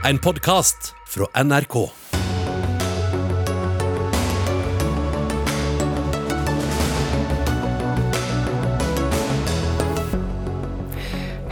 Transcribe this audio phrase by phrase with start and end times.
[0.00, 1.74] En podkast fra NRK.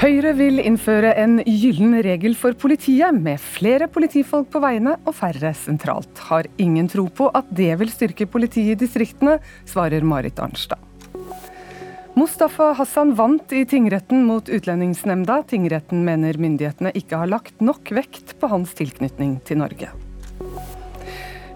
[0.00, 5.52] Høyre vil innføre en gyllen regel for politiet, med flere politifolk på veiene og færre
[5.52, 6.24] sentralt.
[6.32, 10.87] Har ingen tro på at det vil styrke politiet i distriktene, svarer Marit Arnstad.
[12.18, 15.42] Mustafa Hassan vant i tingretten mot Utlendingsnemnda.
[15.46, 19.92] Tingretten mener myndighetene ikke har lagt nok vekt på hans tilknytning til Norge.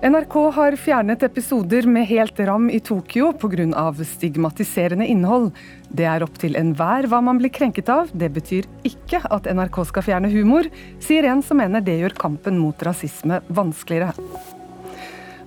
[0.06, 3.92] NRK har fjernet episoder med helt ram i Tokyo pga.
[4.04, 5.50] stigmatiserende innhold.
[5.90, 8.14] Det er opp til enhver hva man blir krenket av.
[8.14, 10.70] Det betyr ikke at NRK skal fjerne humor,
[11.00, 14.14] sier en som mener det gjør kampen mot rasisme vanskeligere.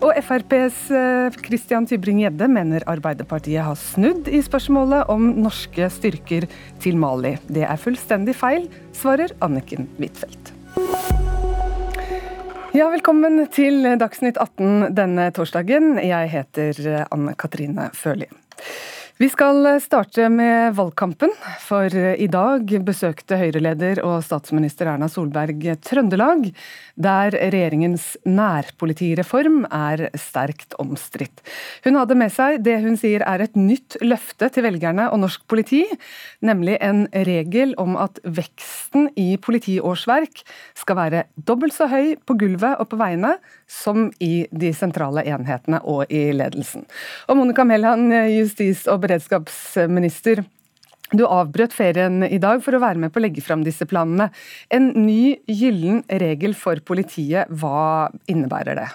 [0.03, 6.47] Og FrPs eh, Christian Tybring-Gjedde mener Arbeiderpartiet har snudd i spørsmålet om norske styrker
[6.83, 7.35] til Mali.
[7.47, 10.51] Det er fullstendig feil, svarer Anniken Huitfeldt.
[12.75, 15.95] Ja, velkommen til Dagsnytt 18 denne torsdagen.
[16.03, 18.27] Jeg heter Anne Katrine Førli.
[19.15, 21.31] Vi skal starte med valgkampen,
[21.63, 26.49] for i dag besøkte Høyre-leder og statsminister Erna Solberg Trøndelag,
[26.99, 31.39] der regjeringens nærpolitireform er sterkt omstridt.
[31.87, 35.47] Hun hadde med seg det hun sier er et nytt løfte til velgerne og norsk
[35.47, 35.85] politi,
[36.43, 40.43] nemlig en regel om at veksten i politiårsverk
[40.75, 45.81] skal være dobbelt så høy på gulvet og på veiene som i de sentrale enhetene
[45.83, 46.85] og i ledelsen.
[47.29, 50.43] Og Monica Mæland, justis- og beredskapsminister.
[51.13, 54.31] Du avbrøt ferien i dag for å være med på å legge fram disse planene.
[54.73, 58.89] En ny gyllen regel for politiet, hva innebærer det?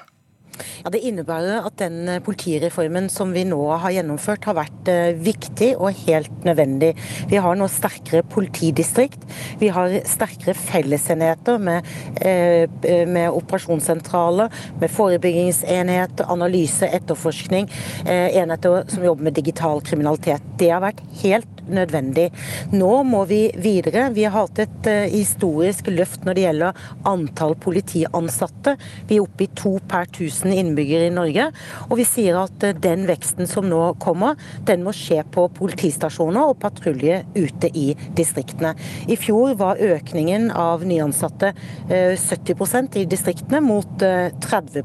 [0.84, 5.12] Ja, Det innebærer at den eh, politireformen som vi nå har gjennomført, har vært eh,
[5.17, 6.92] viktig og helt nødvendig.
[7.30, 9.25] Vi har nå sterkere politidistrikt.
[9.61, 11.89] Vi har sterkere fellesenheter med,
[12.20, 12.67] eh,
[13.06, 17.69] med operasjonssentraler, med forebyggingsenhet, analyse, etterforskning,
[18.06, 20.45] enheter som jobber med digital kriminalitet.
[20.58, 22.29] Det har vært helt nødvendig.
[22.75, 24.08] Nå må vi videre.
[24.14, 28.77] Vi har hatt et historisk løft når det gjelder antall politiansatte.
[29.08, 31.51] Vi er oppe i to per tusen innbyggere i Norge.
[31.89, 34.39] Og vi sier at eh, den veksten som nå kommer,
[34.69, 38.75] den må skje på politistasjoner og patrulje ute i distriktene.
[39.11, 41.53] I fjor var økningen av nyansatte
[41.91, 44.83] 70 eh, i distriktene, mot 30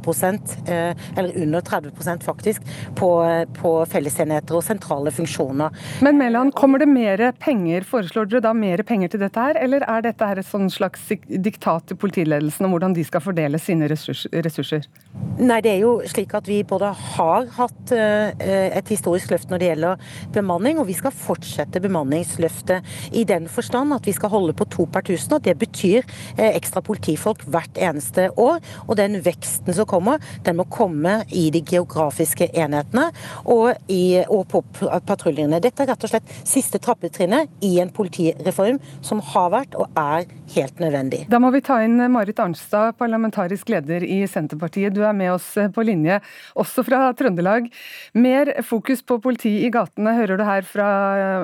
[0.67, 2.65] eh, eller under 30% faktisk,
[2.97, 3.09] på,
[3.57, 5.75] på fellesenheter og sentrale funksjoner.
[6.05, 7.85] Men Mellan kommer det mer penger?
[7.87, 11.03] Foreslår dere da mer penger til dette her, eller er dette her et sånn slags
[11.27, 14.87] diktat til politiledelsen om hvordan de skal fordele sine ressurser?
[15.35, 18.43] Nei, det er jo slik at Vi både har hatt eh,
[18.77, 20.03] et historisk løft når det gjelder
[20.35, 24.85] bemanning, og vi skal fortsette bemanningsløftet i den forstand at vi skal holde på to
[24.91, 25.37] per tusen.
[25.37, 26.03] og Det betyr
[26.37, 28.61] eh, ekstra politifolk hvert eneste år.
[28.87, 33.09] og Den veksten som kommer, den må komme i de geografiske enhetene
[33.43, 34.63] og, i, og på
[35.07, 35.61] patruljene.
[35.63, 40.29] Dette er rett og slett siste trappetrinnet i en politireform som har vært og er
[40.55, 41.25] helt nødvendig.
[41.31, 44.95] Da må vi ta inn Marit Arnstad, parlamentarisk leder i Senterpartiet.
[44.95, 46.19] Du er med oss Eh, på linje,
[46.55, 47.69] også fra Trøndelag.
[48.13, 50.89] Mer fokus på politi i gatene hører du her fra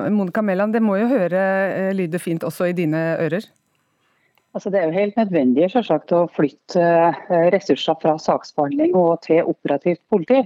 [0.06, 0.74] eh, Monica Mæland.
[0.76, 3.48] Det må jo høre eh, lyde fint også i dine ører?
[4.52, 6.82] Altså, det er jo helt nødvendig selvsagt, å flytte
[7.54, 10.42] ressurser fra saksbehandling og til operativt politi.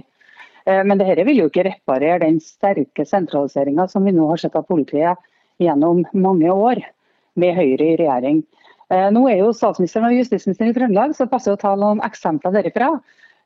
[0.67, 4.65] Men dette vil jo ikke reparere den sterke sentraliseringa som vi nå har sett av
[4.67, 5.15] politiet
[5.63, 6.81] gjennom mange år,
[7.39, 8.41] med Høyre i regjering.
[9.15, 12.57] Nå er jo statsministeren og justisministeren i Trøndelag, så det passer å ta noen eksempler
[12.57, 12.89] derifra.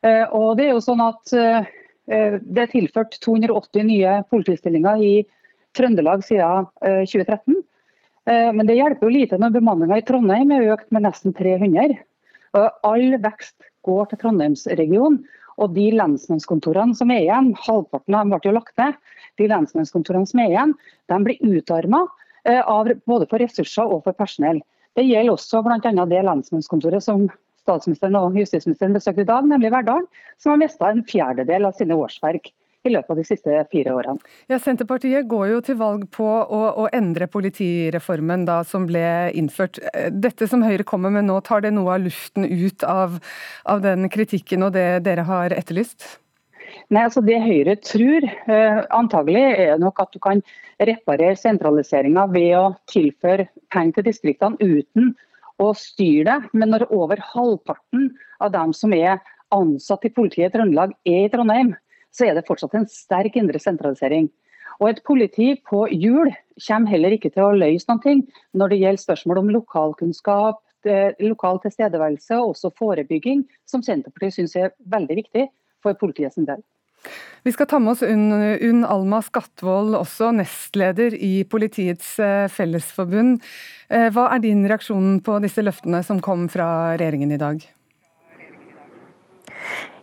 [0.02, 1.68] Eh, og det er jo sånn at eh,
[2.10, 5.14] det er tilført 280 nye politistillinger i
[5.78, 7.60] Trøndelag siden 2013.
[8.30, 12.00] Eh, men det hjelper jo lite når bemanninga i Trondheim er økt med nesten 300.
[12.58, 13.56] Og All vekst
[13.88, 15.22] går til Trondheimsregionen.
[15.60, 18.98] Og de lensmannskontorene som er igjen, halvparten av dem ble jo lagt ned,
[19.40, 20.76] de lensmannskontorene som er igjen,
[21.12, 22.06] de blir utarma
[23.06, 24.62] både for ressurser og for personell.
[24.98, 26.06] Det gjelder også bl.a.
[26.10, 27.28] det lensmannskontoret som
[27.62, 30.08] statsministeren og justisministeren besøkte i dag, nemlig Verdal,
[30.42, 32.50] som har mista en fjerdedel av sine årsverk
[32.88, 34.32] i løpet av de siste fire årene.
[34.50, 39.04] Ja, Senterpartiet går jo til valg på å, å, endre politireformen da, som ble
[39.38, 39.80] innført.
[40.12, 43.20] Dette som Høyre kommer med nå, tar det noe av luften ut av,
[43.70, 46.08] av den kritikken og det dere har etterlyst?
[46.92, 50.42] Nei, altså Det Høyre tror eh, antagelig er nok at du kan
[50.82, 55.14] reparere sentraliseringa ved å tilføre penger til distriktene uten
[55.62, 56.52] å styre det.
[56.58, 58.10] Men når over halvparten
[58.42, 59.20] av dem som er
[59.54, 61.76] ansatt i politiet i Trøndelag er i Trondheim,
[62.12, 64.30] så er det fortsatt en sterk indre sentralisering.
[64.82, 66.32] Og Et politi på hjul
[66.66, 68.18] kommer heller ikke til å løse noe
[68.58, 70.62] når det gjelder spørsmål om lokalkunnskap,
[71.22, 75.48] lokal tilstedeværelse og også forebygging, som Senterpartiet syns er veldig viktig
[75.84, 76.64] for politiet sin del.
[77.42, 78.30] Vi skal ta med oss Unn,
[78.62, 83.42] Unn Alma Skatvold, også nestleder i Politiets eh, Fellesforbund.
[83.90, 87.66] Eh, hva er din reaksjon på disse løftene som kom fra regjeringen i dag?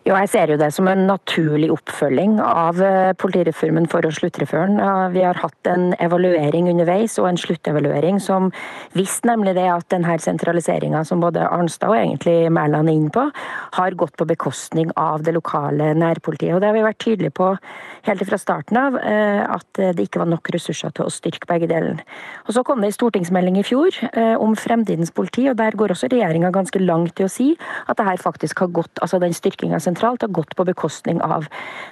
[0.09, 4.71] Jo, jeg ser jo det som en naturlig oppfølging av eh, politireformen for å sluttreføre
[4.71, 4.79] den.
[5.13, 8.47] Vi har hatt en evaluering underveis og en sluttevaluering som
[8.97, 13.27] viste nemlig det at denne sentraliseringa som både Arnstad og egentlig Mæland er inne på,
[13.77, 16.55] har gått på bekostning av det lokale nærpolitiet.
[16.57, 17.51] Og Det har vi vært tydelige på
[18.09, 21.69] helt fra starten av, eh, at det ikke var nok ressurser til å styrke begge
[21.69, 22.01] delene.
[22.49, 25.93] Og Så kom det en stortingsmelding i fjor eh, om fremtidens politi, og der går
[25.93, 27.53] også regjeringa ganske langt i å si
[27.85, 31.47] at det her faktisk har gått, altså den styrkinga sentralt har gått på bekostning av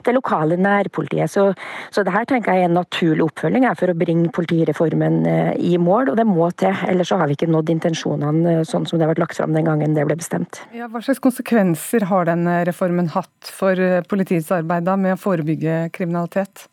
[0.05, 1.31] det lokale nærpolitiet.
[1.31, 1.55] Så,
[1.91, 5.77] så det her tenker jeg er en naturlig oppfølging for å bringe politireformen eh, i
[5.79, 6.75] mål, og det må til.
[6.87, 9.67] Ellers så har vi ikke nådd intensjonene eh, sånn som det ble lagt fram den
[9.67, 10.63] gangen det ble bestemt.
[10.77, 15.87] Ja, hva slags konsekvenser har denne reformen hatt for eh, politiets arbeid med å forebygge
[15.97, 16.69] kriminalitet?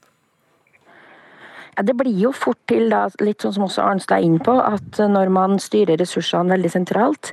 [1.78, 4.56] Ja, det blir jo fort til, da, litt sånn som også Arnstad er inne på,
[4.62, 7.32] at når man styrer ressursene veldig sentralt,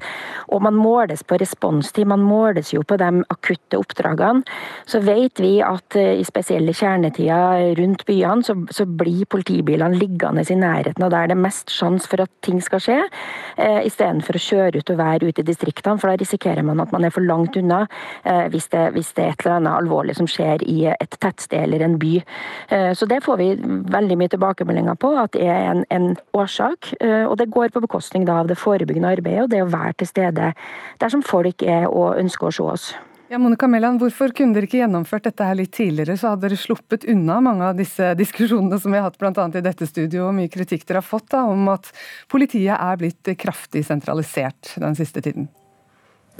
[0.50, 4.44] og man måles på responstid, man måles jo på de akutte oppdragene,
[4.88, 10.44] så vet vi at eh, i spesielle kjernetider rundt byene, så, så blir politibilene liggende
[10.50, 12.98] i nærheten, og da er det mest sjanse for at ting skal skje,
[13.60, 16.94] eh, istedenfor å kjøre ut og være ute i distriktene, for da risikerer man at
[16.94, 17.82] man er for langt unna
[18.24, 21.66] eh, hvis, det, hvis det er et eller annet alvorlig som skjer i et tettsted
[21.66, 22.14] eller en by.
[22.72, 23.50] Eh, så det får vi
[23.90, 26.94] veldig mye tilbakemeldinger på at det er en, en årsak.
[27.00, 30.10] Eh, og det går på bekostning av det forebyggende arbeidet og det å være til
[30.10, 30.50] stede
[31.00, 32.90] der som folk er og ønsker å se oss.
[33.30, 36.58] Ja, Monica Melland, Hvorfor kunne dere ikke gjennomført dette her litt tidligere, så hadde dere
[36.58, 39.46] sluppet unna mange av disse diskusjonene som vi har hatt bl.a.
[39.54, 41.92] i dette studio, og mye kritikk dere har fått da, om at
[42.32, 45.46] politiet er blitt kraftig sentralisert den siste tiden?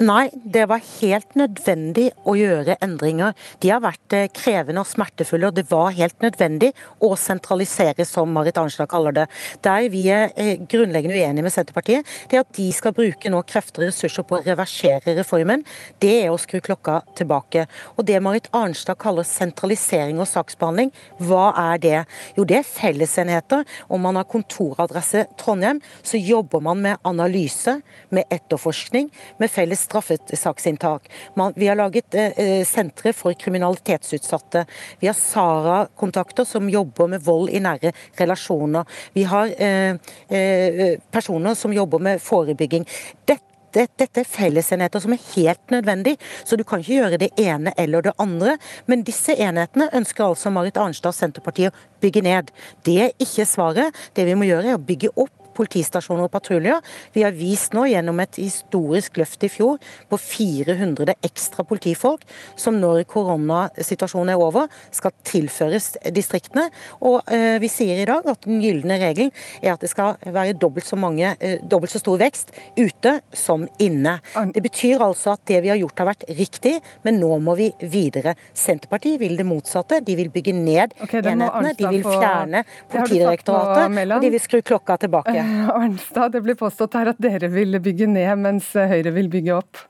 [0.00, 3.35] Nei, det var helt nødvendig å gjøre endringer.
[3.61, 6.70] De har vært eh, krevende og smertefulle, og det var helt nødvendig
[7.05, 9.26] å sentralisere, som Marit Arnstad kaller det.
[9.61, 13.43] Der vi er eh, grunnleggende uenige med Senterpartiet, det er at de skal bruke nå
[13.44, 15.67] krefter og ressurser på å reversere reformen.
[16.00, 17.67] Det er å skru klokka tilbake.
[18.00, 20.94] Og det Marit Arnstad kaller sentralisering og saksbehandling,
[21.29, 21.94] hva er det?
[22.41, 23.69] Jo, det er fellesenheter.
[23.93, 31.10] Om man har kontoradresse Trondheim, så jobber man med analyse, med etterforskning, med felles straffesaksinntak.
[31.54, 34.64] Vi har laget eh, eh, sentre for kriminalitetsutsatte.
[35.00, 38.84] Vi har Sara-kontakter som jobber med vold i nære relasjoner.
[39.12, 42.87] Vi har eh, personer som jobber med forebygging.
[43.25, 47.70] Dette dette er fellesenheter som er helt nødvendig, så du kan ikke gjøre det ene
[47.78, 48.56] eller det andre.
[48.90, 52.50] Men disse enhetene ønsker altså Marit Arnstad og Senterpartiet å bygge ned.
[52.82, 53.94] Det er ikke svaret.
[54.19, 56.80] Det vi må gjøre er å bygge opp politistasjoner og patruljer.
[57.14, 59.78] Vi har vist nå gjennom et historisk løft i fjor
[60.10, 62.24] på 400 ekstra politifolk,
[62.58, 66.68] som når koronasituasjonen er over, skal tilføres distriktene.
[67.06, 70.56] Og eh, vi sier i dag at den gylne regelen er at det skal være
[70.60, 74.18] dobbelt så, mange, eh, dobbelt så stor vekst ute som inne.
[74.54, 76.76] Det betyr altså at det vi har gjort har vært riktig,
[77.06, 78.36] men nå må vi videre.
[78.56, 80.00] Senterpartiet vil det motsatte.
[80.04, 84.96] De vil bygge ned okay, enhetene, de vil fjerne Politidirektoratet, og de vil skru klokka
[85.04, 85.34] tilbake.
[85.79, 89.85] Arnstad, det blir påstått her at dere vil bygge ned, mens Høyre vil bygge opp?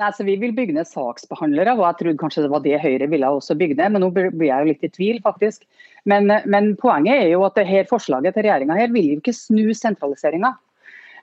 [0.00, 3.06] Nei, så Vi vil bygge ned saksbehandlere, og jeg trodde kanskje det var det Høyre
[3.12, 3.94] ville også bygge ned.
[3.94, 5.66] Men nå blir jeg jo litt i tvil, faktisk.
[6.08, 9.70] Men, men poenget er jo at det her forslaget til regjeringa vil jo ikke snu
[9.78, 10.56] sentraliseringa.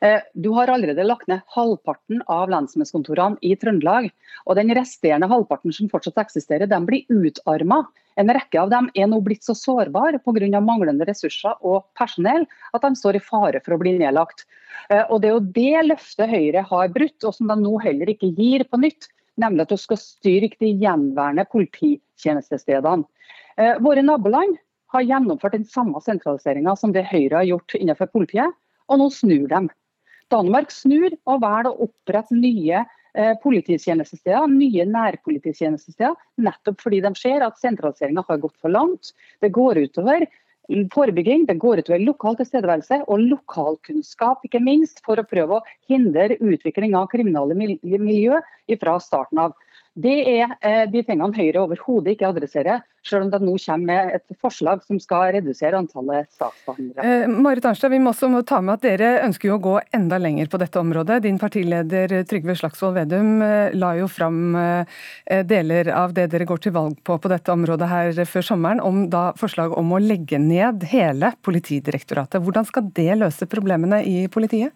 [0.02, 4.08] Eh, du har allerede lagt ned halvparten av lensmannskontorene i Trøndelag.
[4.48, 7.84] Og den resterende halvparten som fortsatt eksisterer, den blir utarma.
[8.20, 10.60] En rekke av dem er nå blitt så sårbare pga.
[10.60, 14.46] manglende ressurser og personell at de står i fare for å bli nedlagt.
[14.90, 18.12] Eh, og Det er jo det løftet Høyre har brutt, og som de nå heller
[18.12, 19.08] ikke gir på nytt.
[19.40, 23.08] Nemlig at du skal styrke de gjenværende polititjenestestedene.
[23.58, 24.58] Eh, våre naboland
[24.92, 28.52] har gjennomført den samme sentraliseringa som det Høyre har gjort innenfor politiet,
[28.90, 29.68] og nå snur de.
[30.30, 32.84] Danmark snur og velger å opprette nye
[33.44, 39.14] polititjenestesteder, nye nærpolititjenestesteder, nettopp fordi de ser at sentraliseringa har gått for langt.
[39.44, 40.28] Det går utover
[40.94, 46.38] forebygging, det går utover lokal tilstedeværelse og lokalkunnskap, ikke minst, for å prøve å hindre
[46.38, 48.40] utvikling av kriminelle miljø
[48.78, 49.58] fra starten av.
[50.00, 54.14] Det er eh, de tingene Høyre overhodet ikke adresserer, selv om det nå kommer med
[54.16, 57.04] et forslag som skal redusere antallet saksbehandlere.
[57.26, 60.20] Eh, Marit Arnstad, vi må også ta med at Dere ønsker jo å gå enda
[60.22, 61.22] lenger på dette området.
[61.26, 65.00] Din partileder Trygve Slagsvold Vedum eh, la jo fram eh,
[65.50, 69.08] deler av det dere går til valg på på dette området her før sommeren, om
[69.12, 72.40] da forslag om å legge ned hele Politidirektoratet.
[72.44, 74.72] Hvordan skal det løse problemene i politiet?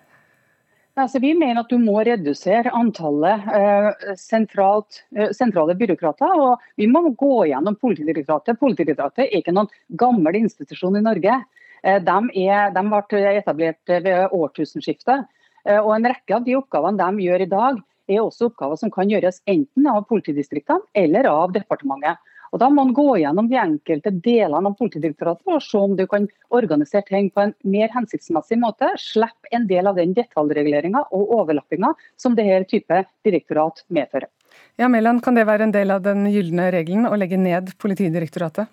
[0.93, 6.33] Altså, vi mener at du må redusere antallet eh, sentralt, eh, sentrale byråkrater.
[6.37, 8.59] og Vi må gå gjennom Politidirektoratet.
[8.61, 11.39] Politidirektoratet er ikke noen gammel institusjon i Norge.
[11.81, 15.25] Eh, de, er, de, ble etablert ved årtusenskiftet.
[15.65, 17.81] Eh, og En rekke av de oppgavene de gjør i dag,
[18.13, 22.21] er også oppgaver som kan gjøres enten av politidistriktene eller av departementet.
[22.53, 26.05] Og Da må man gå gjennom de enkelte delene av Politidirektoratet og se om du
[26.09, 28.91] kan organisere ting på en mer hensiktsmessig måte.
[29.01, 34.29] Slippe en del av den detaljreguleringa og overlappinga som dette type direktorat medfører.
[34.77, 38.69] Ja, Mæland, Kan det være en del av den gylne regelen å legge ned Politidirektoratet?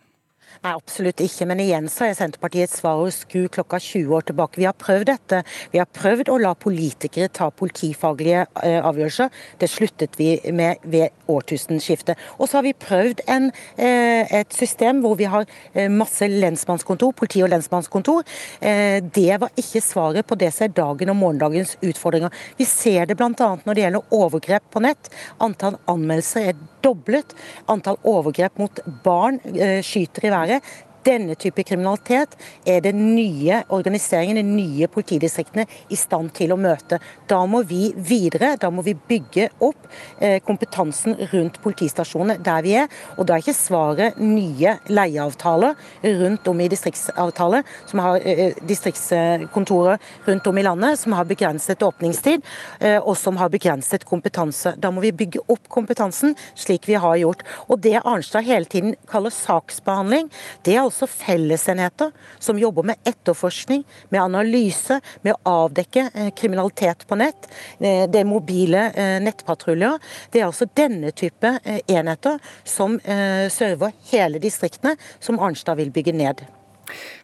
[0.61, 1.47] Nei, absolutt ikke.
[1.49, 4.61] Men igjen så er Senterpartiets svar å skru klokka 20 år tilbake.
[4.61, 5.39] Vi har prøvd dette.
[5.73, 9.31] Vi har prøvd å la politikere ta politifaglige eh, avgjørelser.
[9.61, 12.21] Det sluttet vi med ved årtusenskiftet.
[12.37, 13.49] Og så har vi prøvd en,
[13.81, 18.27] eh, et system hvor vi har eh, masse lensmannskontor, politi- og lensmannskontor.
[18.61, 22.35] Det var ikke svaret på det som er dagen og morgendagens utfordringer.
[22.59, 23.31] Vi ser det bl.a.
[23.65, 25.09] når det gjelder overgrep på nett.
[25.41, 27.35] Antall anmeldelser er doblet.
[27.69, 29.41] Antall overgrep mot barn
[29.83, 30.61] skyter i været være.
[31.07, 32.35] Denne type kriminalitet
[32.69, 36.99] er den nye organiseringen, de nye politidistriktene, i stand til å møte.
[37.31, 39.89] Da må vi videre, da må vi bygge opp
[40.21, 42.91] eh, kompetansen rundt politistasjonene der vi er.
[43.17, 45.79] Og da er ikke svaret nye leieavtaler
[46.21, 51.83] rundt om i distriktsavtaler, som har eh, distriktskontorer rundt om i landet som har begrenset
[51.87, 52.45] åpningstid
[52.81, 54.75] eh, og som har begrenset kompetanse.
[54.77, 57.47] Da må vi bygge opp kompetansen slik vi har gjort.
[57.69, 60.29] Og det Arnstad hele tiden kaller saksbehandling,
[60.67, 67.07] det er altså fellesenheter som jobber med etterforskning, med analyse, med å avdekke eh, kriminalitet
[67.09, 67.49] på nett.
[67.79, 69.99] Eh, det er mobile eh, nettpatruljer.
[70.31, 71.57] Det er altså denne type
[71.91, 76.43] enheter som server hele distriktene, som Arnstad vil bygge ned.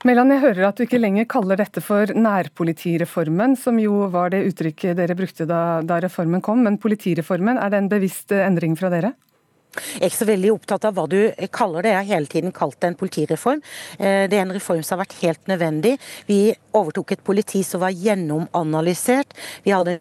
[0.07, 4.45] Mellan, jeg hører at du ikke lenger kaller dette for nærpolitireformen, som jo var det
[4.51, 6.63] uttrykket dere brukte da, da reformen kom.
[6.67, 9.15] Men politireformen, er det en bevisst endring fra dere?
[9.77, 11.19] Jeg er ikke så veldig opptatt av hva du
[11.55, 11.95] kaller det.
[11.95, 13.65] Jeg har hele tiden kalt det en politireform.
[13.99, 15.97] Eh, det er en reform som har vært helt nødvendig.
[16.29, 16.41] Vi
[16.77, 19.37] overtok et politi som var gjennomanalysert.
[19.65, 20.01] Vi hadde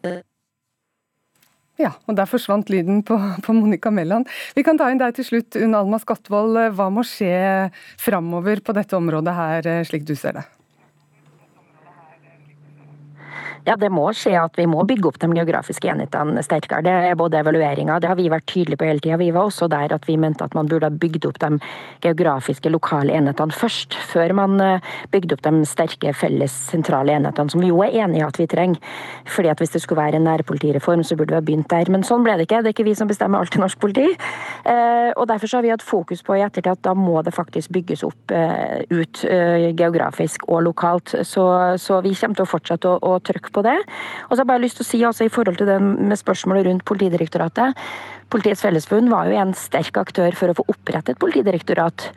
[1.75, 4.29] ja, og der forsvant lyden på, på Monica Mæland.
[4.55, 6.61] Vi kan ta inn deg til slutt, Unn Alma Skatvold.
[6.77, 7.35] Hva må skje
[7.99, 10.45] framover på dette området her, eh, slik du ser det?
[13.65, 16.83] Ja, Det må skje at vi må bygge opp de geografiske enhetene sterkere.
[16.85, 19.17] Det er både evalueringa, det har vi vært tydelige på hele tida.
[19.17, 21.57] Vi var også der at vi mente at man burde ha bygd opp de
[22.05, 27.63] geografiske lokale enhetene først, før man eh, bygde opp de sterke felles sentrale enhetene, som
[27.63, 29.01] vi jo er enig i at vi trenger.
[29.25, 31.89] Fordi at Hvis det skulle være en nærpolitireform, så burde vi ha begynt der.
[31.89, 32.61] Men sånn ble det ikke.
[32.61, 34.11] Det er ikke vi som bestemmer alt i norsk politi.
[34.67, 37.33] Eh, og Derfor så har vi hatt fokus på i ettertid at da må det
[37.33, 41.15] faktisk bygges opp eh, ut geografisk og lokalt.
[41.25, 41.47] Så,
[41.81, 43.77] så vi kommer til å fortsette å, å trykke på det.
[44.27, 46.19] Og så har jeg bare lyst til å si altså, i forhold til det med
[46.19, 47.87] spørsmålet rundt Politidirektoratet.
[48.33, 52.07] Politiets Fellesforbund var jo en sterk aktør for å få opprettet politidirektorat.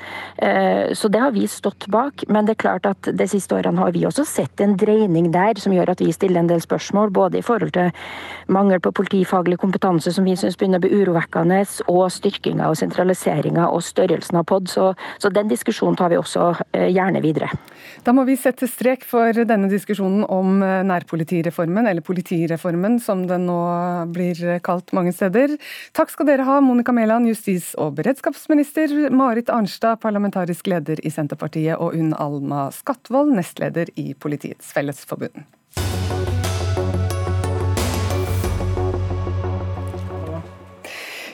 [0.40, 2.24] Eh, så det har vi stått bak.
[2.32, 5.60] Men det er klart at de siste årene har vi også sett en dreining der
[5.60, 7.12] som gjør at vi stiller en del spørsmål.
[7.12, 7.92] Både i forhold til
[8.48, 11.60] mangel på politifaglig kompetanse som vi syns begynner å bli urovekkende,
[11.92, 14.72] og styrkinga og sentraliseringa og størrelsen av POD.
[14.72, 14.88] Så,
[15.20, 17.50] så, den diskusjonen tar vi også eh, gjerne videre.
[18.06, 23.46] Da må vi sette strek for denne diskusjonen om eh, nærpolitireformen, eller politireformen som den
[23.50, 23.60] nå
[24.14, 25.58] blir kalt mange steder.
[25.98, 31.74] Takk skal dere ha, Monica Mæland, justis- og beredskapsminister, Marit Arnstad, parlamentarisk leder i Senterpartiet,
[31.74, 35.42] og Unn Alma Skatvold, nestleder i Politiets Fellesforbund.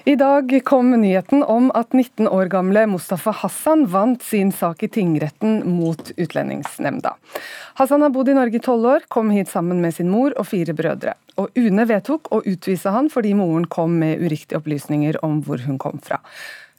[0.07, 4.89] I dag kom nyheten om at 19 år gamle Mustafa Hassan vant sin sak i
[4.93, 7.15] tingretten mot Utlendingsnemnda.
[7.81, 10.51] Hassan har bodd i Norge i tolv år, kom hit sammen med sin mor og
[10.51, 11.15] fire brødre.
[11.41, 15.81] Og UNE vedtok å utvise han fordi moren kom med uriktige opplysninger om hvor hun
[15.81, 16.21] kom fra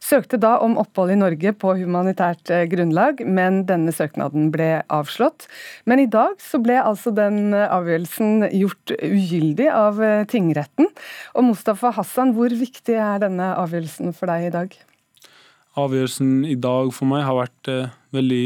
[0.06, 5.48] søkte da om opphold i Norge på humanitært eh, grunnlag, men denne søknaden ble avslått.
[5.90, 10.92] Men i dag så ble altså den eh, avgjørelsen gjort ugyldig av eh, tingretten.
[11.34, 14.78] Og Mustafa Hassan, hvor viktig er denne avgjørelsen for deg i dag?
[15.76, 17.70] Avgjørelsen i dag for meg har vært
[18.16, 18.46] veldig,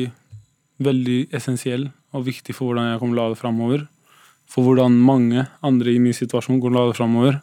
[0.81, 3.83] veldig essensiell og viktig for hvordan jeg kommer til å la det framover.
[4.49, 7.37] For hvordan mange andre i min situasjon kommer til å la det framover.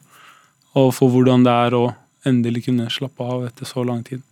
[0.77, 1.85] Og for hvordan det er å
[2.27, 4.25] endelig kunne slappe av etter så lang tid.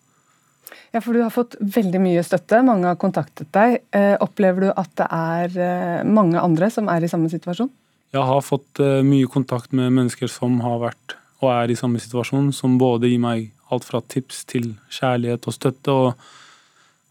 [0.95, 3.81] Ja, for Du har fått veldig mye støtte, mange har kontaktet deg.
[3.95, 7.71] Eh, opplever du at det er eh, mange andre som er i samme situasjon?
[8.15, 12.01] Jeg har fått eh, mye kontakt med mennesker som har vært og er i samme
[12.01, 15.93] situasjon, som både gir meg alt fra tips til kjærlighet og støtte.
[15.93, 16.29] Og,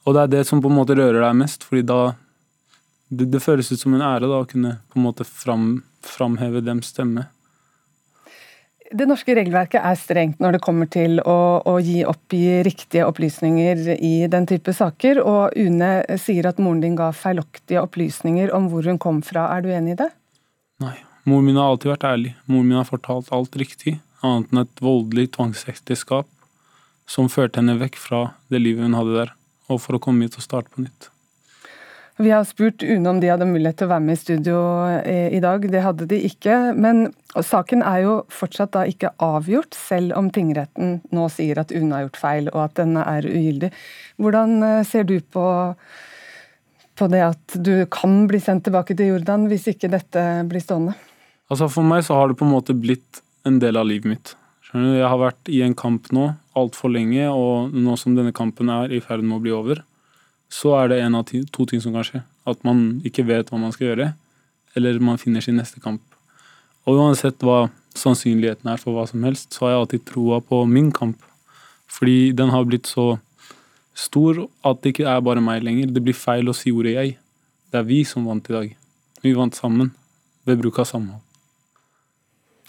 [0.07, 2.01] og det er det som på en måte rører deg mest, fordi da
[3.13, 6.63] det, det, føles ut som en ære da, å kunne på en måte fram, framheve
[6.65, 7.27] dems stemme.
[8.91, 13.95] Det norske regelverket er strengt når det kommer til å, å gi oppgi riktige opplysninger
[13.95, 18.85] i den type saker, og UNE sier at moren din ga feilaktige opplysninger om hvor
[18.89, 19.47] hun kom fra.
[19.55, 20.11] Er du enig i det?
[20.83, 20.97] Nei.
[21.23, 22.33] Moren min har alltid vært ærlig.
[22.51, 23.95] Moren min har fortalt alt riktig,
[24.27, 26.27] annet enn et voldelig tvangsekteskap
[27.07, 28.21] som førte henne vekk fra
[28.51, 29.33] det livet hun hadde der,
[29.71, 31.12] og for å komme hit og starte på nytt.
[32.21, 34.57] Vi har spurt UNE om de hadde mulighet til å være med i studio
[35.01, 35.63] i dag.
[35.65, 36.57] Det hadde de ikke.
[36.77, 41.95] Men saken er jo fortsatt da ikke avgjort, selv om tingretten nå sier at UNE
[41.95, 43.71] har gjort feil og at den er ugyldig.
[44.21, 45.47] Hvordan eh, ser du på,
[47.01, 50.93] på det at du kan bli sendt tilbake til Jordan hvis ikke dette blir stående?
[51.49, 54.35] Altså For meg så har det på en måte blitt en del av livet mitt.
[54.73, 58.93] Jeg har vært i en kamp nå altfor lenge, og nå som denne kampen er
[58.93, 59.81] i ferd med å bli over,
[60.53, 62.21] så er det en av to ting som kan skje.
[62.45, 64.11] At man ikke vet hva man skal gjøre,
[64.77, 66.03] eller man finner sin neste kamp.
[66.85, 70.63] Og uansett hva sannsynligheten er for hva som helst, så har jeg alltid troa på
[70.69, 71.21] min kamp.
[71.89, 73.15] Fordi den har blitt så
[73.93, 75.91] stor at det ikke er bare meg lenger.
[75.93, 77.17] Det blir feil å si ordet jeg.
[77.71, 78.71] Det er vi som vant i dag.
[79.23, 79.93] Vi vant sammen
[80.45, 81.21] ved bruk av samhold.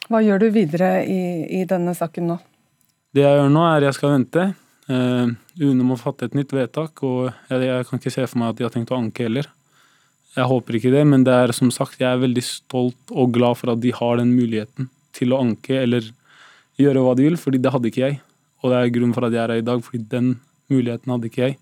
[0.08, 1.20] Hva gjør du videre i,
[1.60, 2.36] i denne saken nå?
[3.16, 4.44] Det jeg gjør nå, er jeg skal vente.
[4.84, 5.32] Uh,
[5.64, 8.58] UNE må fatte et nytt vedtak, og jeg, jeg, kan ikke se for meg at
[8.58, 9.48] de har tenkt å anke heller.
[10.34, 13.60] Jeg håper ikke det, men det er som sagt, jeg er veldig stolt og glad
[13.60, 16.10] for at de har den muligheten til å anke eller
[16.80, 18.18] gjøre hva de vil, fordi det hadde ikke jeg.
[18.64, 20.34] Og det er grunnen for at jeg er her i dag, fordi den
[20.72, 21.58] muligheten hadde ikke jeg.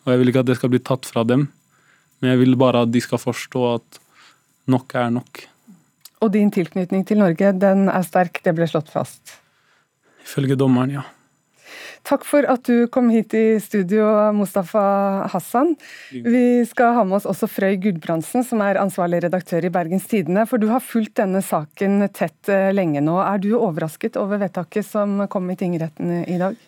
[0.00, 1.46] Og jeg vil ikke at det skal bli tatt fra dem,
[2.20, 4.00] men jeg vil bare at de skal forstå at
[4.70, 5.44] nok er nok.
[6.24, 9.36] Og din tilknytning til Norge, den er sterk, det ble slått fast?
[10.24, 11.04] Ifølge dommeren, ja.
[12.08, 14.82] Takk for at du kom hit i studio, Mustafa
[15.30, 15.74] Hassan.
[16.10, 20.46] Vi skal ha med oss også Frøy Gudbrandsen, som er ansvarlig redaktør i Bergens Tidende.
[20.48, 23.18] For du har fulgt denne saken tett eh, lenge nå.
[23.22, 26.58] Er du overrasket over vedtaket som kom i tingretten i dag?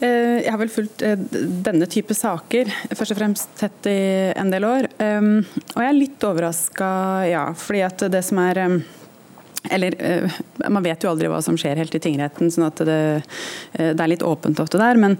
[0.00, 1.20] Eh, jeg har vel fulgt eh,
[1.66, 3.98] denne type saker først og fremst tett i
[4.32, 4.88] en del år.
[4.96, 6.90] Og jeg er litt overraska,
[7.28, 7.46] ja.
[7.60, 8.64] Fordi at det som er
[9.70, 12.98] eller eh, Man vet jo aldri hva som skjer helt i tingretten, sånn at det,
[13.76, 14.98] eh, det er litt åpent ofte der.
[15.00, 15.18] Men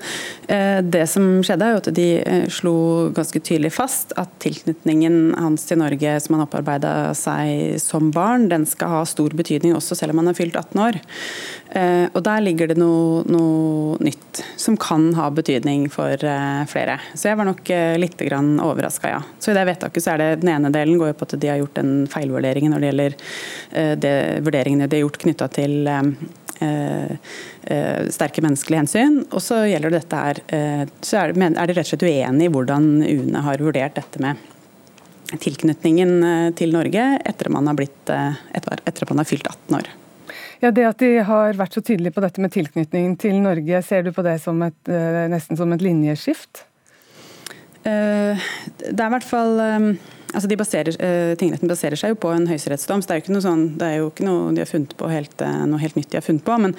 [0.48, 2.08] eh, det som skjedde, er jo at de
[2.52, 2.76] slo
[3.16, 8.66] ganske tydelig fast at tilknytningen hans til Norge som han opparbeida seg som barn, den
[8.68, 11.00] skal ha stor betydning også selv om han har fylt 18 år.
[11.66, 16.14] Og der ligger det noe, noe nytt som kan ha betydning for
[16.70, 16.94] flere.
[17.12, 19.18] Så jeg var nok litt overraska, ja.
[19.42, 21.50] Så i det vedtaket så er det den ene delen går jo på at de
[21.50, 23.18] har gjort en feilvurdering når det gjelder
[24.06, 24.14] det
[24.46, 25.90] vurderingene de har gjort knytta til
[26.60, 27.12] eh,
[27.62, 29.20] eh, sterke menneskelige hensyn.
[29.30, 32.90] Og så gjelder dette her, eh, så er de rett og slett uenig i hvordan
[33.02, 34.36] UNE har vurdert dette med
[35.42, 39.88] tilknytningen til Norge etter, man har, blitt, etter at man har fylt 18 år.
[40.62, 44.06] Ja, Det at de har vært så tydelige på dette med tilknytningen til Norge, ser
[44.06, 44.92] du på det som et,
[45.32, 46.64] nesten som et linjeskift?
[47.86, 49.60] Det er i hvert fall
[50.36, 50.96] Altså de baserer,
[51.40, 53.86] tingretten baserer seg jo på en høyesterettsdom, så det er jo ikke noe sånn, det
[53.86, 56.44] er jo ikke noe de har funnet på helt, noe helt nytt de har funnet
[56.44, 56.56] på.
[56.60, 56.74] Men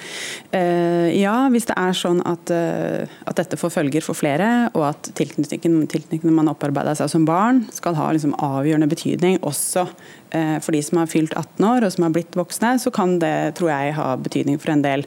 [1.17, 5.87] ja, hvis det er sånn at, at, dette får følger for flere, og at tilknytningen,
[5.89, 9.87] tilknytningen man opparbeida seg som barn, skal ha liksom avgjørende betydning også
[10.27, 13.55] for de som har fylt 18 år og som har blitt voksne, så kan det
[13.55, 15.05] tror jeg, ha betydning for en del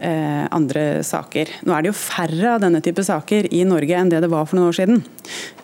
[0.00, 1.52] andre saker.
[1.68, 4.48] Nå er det jo færre av denne type saker i Norge enn det det var
[4.48, 5.02] for noen år siden.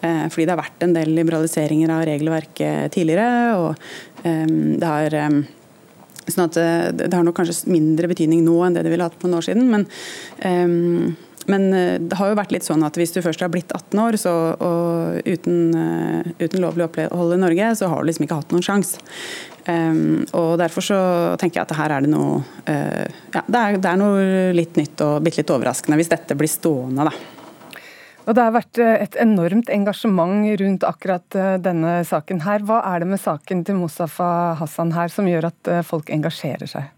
[0.03, 3.57] fordi det har vært en del liberaliseringer av regelverket tidligere.
[3.57, 3.75] og
[4.25, 4.47] eh,
[4.79, 5.43] det har um,
[6.29, 9.19] sånn at eh, det har nok kanskje mindre betydning nå enn det det ville hatt
[9.19, 9.69] på noen år siden.
[9.73, 9.87] Men,
[11.51, 14.01] men, eh, det har jo vært litt sånn at hvis du først har blitt 18
[14.03, 18.41] år så, og uten, uh, uten lovlig opphold i Norge, så har du liksom ikke
[18.43, 19.03] hatt noen sjanse.
[19.67, 20.99] Um, og Derfor så
[21.39, 24.25] tenker jeg at her er det noe uh, ja, det er, det er, noe
[24.57, 27.07] litt nytt og bitte litt overraskende hvis dette blir stående.
[27.07, 27.43] da.
[28.23, 32.43] Og Det har vært eh, et enormt engasjement rundt akkurat eh, denne saken.
[32.47, 32.63] her.
[32.67, 36.71] Hva er det med saken til Mustafa Hassan her som gjør at eh, folk engasjerer
[36.71, 36.91] seg?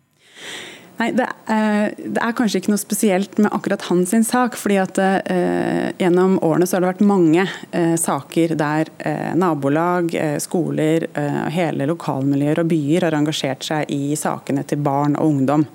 [0.94, 4.54] Nei, det er, det er, kanskje ikke noe spesielt med akkurat hans sak.
[4.56, 10.14] fordi at eh, Gjennom årene så har det vært mange eh, saker der eh, nabolag,
[10.42, 11.06] skoler,
[11.54, 15.66] hele lokalmiljøer og byer har engasjert seg i sakene til barn og ungdom.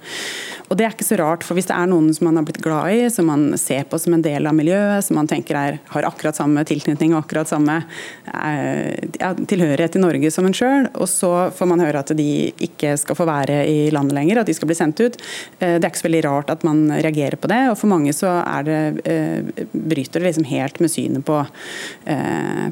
[0.69, 2.61] Og det er ikke så rart, for hvis det er noen som man har blitt
[2.61, 5.79] glad i, som man ser på som en del av miljøet, som man tenker er,
[5.89, 7.79] har akkurat samme tilknytning og akkurat samme
[8.29, 12.29] eh, ja, tilhørighet til Norge som en sjøl, og så får man høre at de
[12.69, 15.08] ikke skal få være i landet lenger, at de skal bli sendt ut.
[15.59, 18.13] Eh, det er ikke så veldig rart at man reagerer på det, og for mange
[18.15, 21.39] så det, eh, bryter det liksom helt med synet på,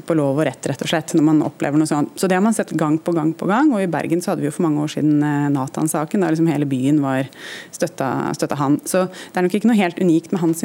[0.08, 2.14] på lov og rett, rett og slett, når man opplever noe sånt.
[2.18, 4.42] Så det har man sett gang på gang på gang, og i Bergen så hadde
[4.42, 5.22] vi jo for mange år siden
[5.54, 7.28] Nathan-saken, da liksom hele byen var
[7.74, 8.80] støtta, støtta, han.
[8.84, 10.64] Så Det er nok ikke noe helt unikt med hans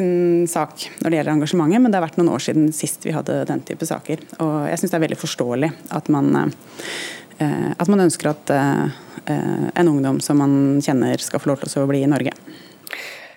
[0.51, 3.43] sak når det gjelder engasjementet, men det har vært noen år siden sist vi hadde
[3.49, 4.23] den type saker.
[4.43, 6.51] Og Jeg syns det er veldig forståelig at man, eh,
[7.41, 8.83] at man ønsker at eh,
[9.25, 12.35] en ungdom som man kjenner skal få lov til å bli i Norge.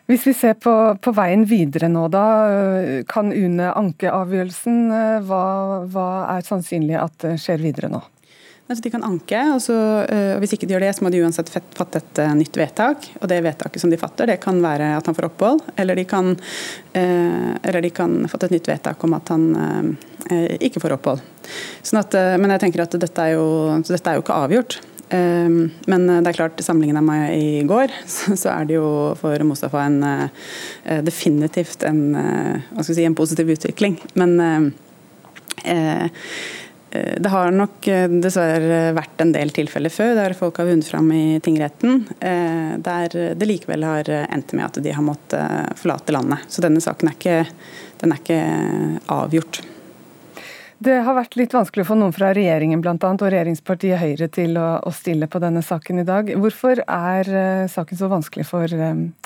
[0.06, 2.26] Hvis vi ser på, på, veien videre nå, da.
[3.10, 4.76] Kan UNE anke avgjørelsen?
[5.26, 5.46] Hva,
[5.90, 8.04] hva er sannsynlig at skjer videre nå?
[8.66, 9.74] Altså, de kan anke, og, så,
[10.10, 12.56] eh, og hvis ikke de gjør det, så må de uansett fatte et uh, nytt
[12.58, 13.04] vedtak.
[13.20, 16.02] Og det vedtaket som de fatter, det kan være at han får opphold, eller de
[16.10, 19.46] kan, uh, eller de kan fatte et nytt vedtak om at han
[20.26, 21.20] ikke får opphold.
[21.86, 23.44] Sånn at, men jeg tenker at dette er jo,
[23.86, 24.74] dette er jo ikke avgjort.
[25.06, 27.94] Men det er klart, sammenlignet med i går,
[28.40, 28.88] så er det jo
[29.20, 30.00] for Mustafa en
[31.06, 32.02] definitivt en,
[32.82, 34.00] si, en positiv utvikling.
[34.18, 34.74] Men
[35.64, 36.10] Eh,
[37.20, 41.08] det har nok eh, dessverre vært en del tilfeller før der folk har vunnet fram
[41.14, 46.44] i tingretten, eh, der det likevel har endt med at de har måttet forlate landet.
[46.52, 47.38] Så denne saken er ikke,
[48.02, 48.40] er ikke
[49.12, 49.62] avgjort.
[50.78, 54.58] Det har vært litt vanskelig for noen fra regjeringen blant annet, og regjeringspartiet Høyre til
[54.60, 56.28] å, å, stille på denne saken i dag.
[56.36, 57.32] Hvorfor er
[57.72, 58.76] saken så vanskelig for,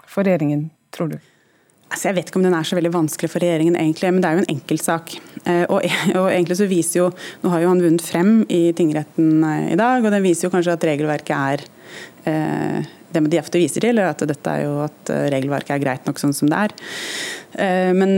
[0.07, 1.19] for regjeringen, tror du?
[1.91, 4.31] Altså, jeg vet ikke om den er så veldig vanskelig for regjeringen, egentlig, men det
[4.31, 5.17] er jo en enkeltsak.
[5.49, 5.81] Eh, og,
[6.19, 9.81] og, egentlig så viser jo, Nå har jo han vunnet frem i tingretten eh, i
[9.81, 11.69] dag, og den viser jo kanskje at regelverket er
[12.29, 16.05] eh, det de ofte viser til, er at dette er jo at regelverket er greit
[16.07, 16.75] nok sånn som det er.
[17.91, 18.13] Men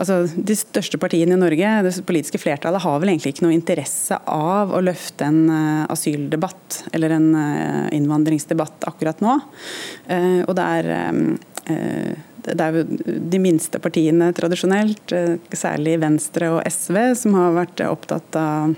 [0.00, 4.16] altså, de største partiene i Norge, det politiske flertallet, har vel egentlig ikke noe interesse
[4.24, 5.42] av å løfte en
[5.92, 7.28] asyldebatt eller en
[7.92, 9.36] innvandringsdebatt akkurat nå.
[10.48, 10.88] Og det er
[12.42, 12.84] det er jo
[13.32, 18.74] de minste partiene tradisjonelt, eh, særlig Venstre og SV, som har vært opptatt av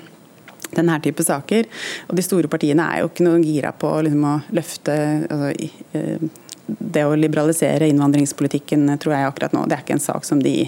[0.75, 1.69] denne type saker.
[2.09, 4.97] Og de store partiene er jo ikke noe gira på liksom, å løfte
[5.29, 6.33] altså, eh,
[6.65, 10.63] Det å liberalisere innvandringspolitikken tror jeg akkurat nå, det er ikke en sak som de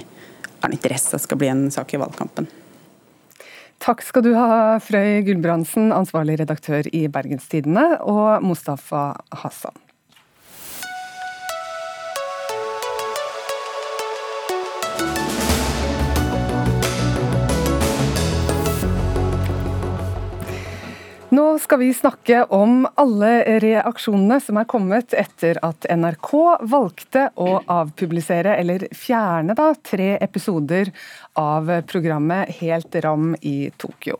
[0.60, 2.50] har interesse av skal bli en sak i valgkampen.
[3.80, 9.85] Takk skal du ha, Frøy Gulbrandsen, ansvarlig redaktør i Bergenstidene, og Mustafa Hassan.
[21.36, 26.30] Nå skal vi snakke om alle reaksjonene som er kommet etter at NRK
[26.70, 30.92] valgte å avpublisere, eller fjerne, da, tre episoder
[31.36, 34.16] av programmet Helt ram i Tokyo.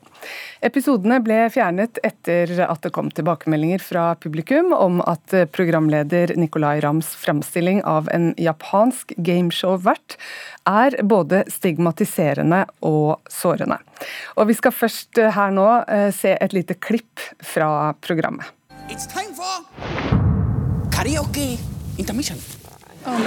[0.61, 7.15] Episodene ble fjernet etter at det kom tilbakemeldinger fra publikum om at programleder Nicolay Rams
[7.17, 10.19] framstilling av en japansk gameshow-vert
[10.69, 13.79] er både stigmatiserende og sårende.
[14.37, 17.06] Og Vi skal først her nå eh, se et lite klipp
[17.39, 18.45] fra programmet.
[18.89, 19.65] It's time for
[20.91, 21.59] karaoke
[21.97, 22.37] intermission.
[23.05, 23.17] Oh,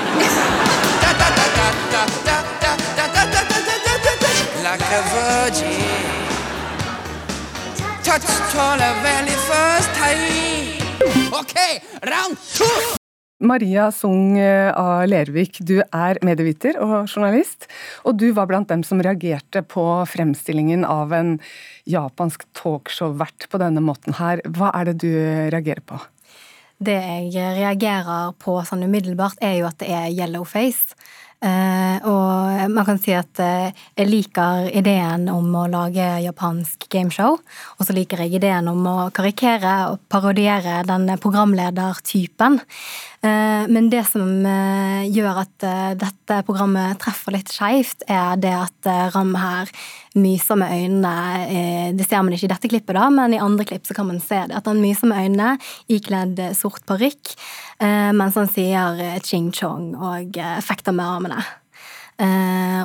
[4.62, 4.82] like
[11.56, 12.99] a round two!
[13.40, 14.72] Maria Sung A.
[14.76, 17.64] av Lervik, du er medieviter og journalist.
[18.04, 21.38] Og du var blant dem som reagerte på fremstillingen av en
[21.88, 24.44] japansk talkshow-vert på denne måten her.
[24.44, 25.12] Hva er det du
[25.54, 26.00] reagerer på?
[26.80, 27.00] Det
[27.32, 30.96] jeg reagerer på sånn umiddelbart, er jo at det er yellowface.
[31.40, 37.38] Uh, og man kan si at uh, jeg liker ideen om å lage japansk gameshow.
[37.78, 42.60] Og så liker jeg ideen om å karikere og parodiere den programledertypen.
[43.20, 44.24] Uh, men det som
[45.10, 45.64] gjør at
[46.00, 49.68] dette programmet treffer litt skeivt, er det at Ram her
[50.18, 51.92] myser med øynene.
[51.94, 54.22] Det ser man ikke i dette klippet, da, men i andre klipp så kan man
[54.24, 54.56] se det.
[54.56, 55.52] At han myser med øynene
[55.92, 57.34] ikledd sort parykk.
[57.80, 61.46] Eh, mens han sier eh, ching-chong og effekter med armene.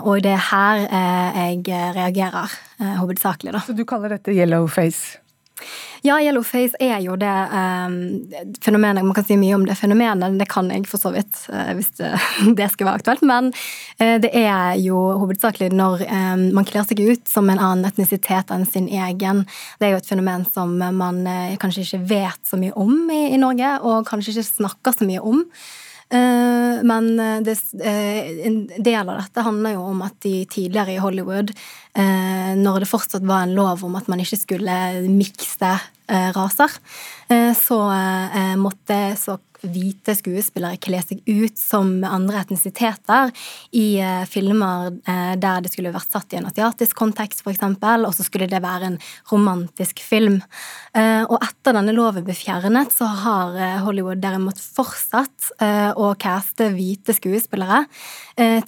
[0.07, 1.63] Og det er her jeg
[1.97, 2.53] reagerer
[3.01, 3.63] hovedsakelig, da.
[3.67, 5.17] Så du kaller dette yellow face?
[6.05, 7.95] Ja, yellow face er jo det um,
[8.61, 11.71] fenomenet Man kan si mye om det fenomenet, det kan jeg for så vidt, uh,
[11.77, 12.11] hvis det,
[12.59, 13.23] det, skal være aktuelt.
[13.25, 13.49] Men
[14.01, 18.53] uh, det er jo hovedsakelig når um, man kler seg ut som en annen etnisitet
[18.53, 19.45] enn sin egen.
[19.79, 23.23] Det er jo et fenomen som man uh, kanskje ikke vet så mye om i,
[23.33, 25.43] i Norge, og kanskje ikke snakker så mye om.
[26.85, 27.07] Men
[27.43, 31.49] det, en del av dette handler jo om at de tidligere i Hollywood,
[31.95, 34.77] når det fortsatt var en lov om at man ikke skulle
[35.08, 35.69] mikse
[36.36, 36.73] raser,
[37.55, 37.77] så
[38.60, 39.38] måtte så
[39.69, 43.31] hvite skuespillere kle seg ut som andre etnisiteter
[43.75, 48.12] i eh, filmer eh, der det skulle vært satt i en asiatisk kontekst, f.eks., og
[48.15, 48.99] så skulle det være en
[49.31, 50.41] romantisk film.
[50.95, 55.51] Eh, og etter denne loven ble fjernet, så har Hollywood derimot fortsatt
[55.95, 57.84] å caste hvite skuespillere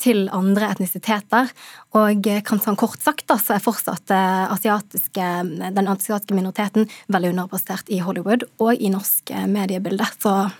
[0.02, 1.50] til andre etnisiteter.
[1.95, 5.28] Og kan sånn kort sagt da, så er fortsatt asiatiske,
[5.73, 10.06] den asiatiske minoriteten veldig underrepresentert i Hollywood og i norsk mediebilde.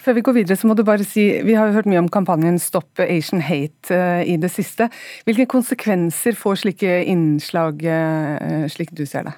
[0.04, 2.12] Før vi går videre, så må du bare si Vi har jo hørt mye om
[2.12, 4.90] kampanjen Stopp Asian Hate i det siste.
[5.28, 7.84] Hvilke konsekvenser får slike innslag,
[8.72, 9.36] slik du ser det?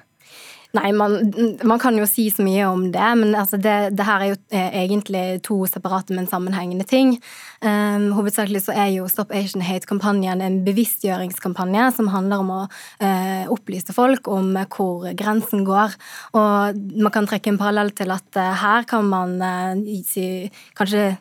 [0.76, 1.32] Nei, man,
[1.66, 4.36] man, kan jo si så mye om det, men altså det, det, her er jo
[4.54, 7.16] eh, egentlig to separate, men sammenhengende ting.
[7.58, 13.50] Um, hovedsakelig så er jo Stop Asian Hate-kampanjen en bevisstgjøringskampanje som handler om å uh,
[13.50, 15.98] opplyse folk om hvor grensen går.
[16.38, 20.46] Og man kan trekke en parallell til at uh, her kan man uh, si,
[20.78, 21.16] kanskje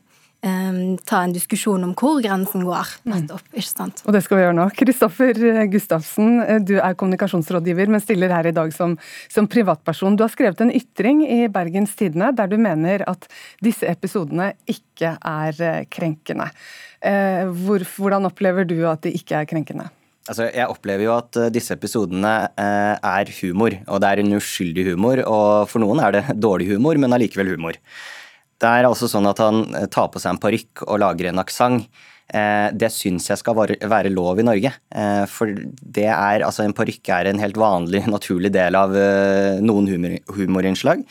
[0.46, 2.94] um, ta en diskusjon om hvor grensen går.
[3.04, 3.14] Mm.
[3.16, 4.04] nettopp, ikke sant?
[4.06, 4.68] Og det skal vi gjøre nå.
[4.80, 8.96] Kristoffer Gustavsen, eh, du er kommunikasjonsrådgiver, men stiller her i dag som,
[9.32, 10.18] som, privatperson.
[10.18, 13.28] Du har skrevet en ytring i Bergens Tidende der du mener at
[13.64, 16.50] disse episodene ikke er eh, krenkende.
[17.00, 19.90] Eh, hvor, hvordan opplever du at de ikke er krenkende?
[20.30, 25.24] Altså, jeg opplever jo at disse episodene er humor, og det er en uskyldig humor.
[25.26, 27.80] Og for noen er det dårlig humor, men allikevel humor.
[28.60, 31.42] Det er altså sånn at han eh, tar på seg en parykk og lager en
[31.42, 31.88] aksent.
[32.30, 34.74] Eh, det syns jeg skal være lov i Norge.
[34.92, 38.96] Eh, for det er, altså en parykk er en helt vanlig, naturlig del av
[39.64, 41.06] noen humor, humorinnslag.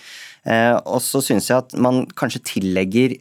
[0.48, 3.12] Og så syns jeg at man kanskje tillegger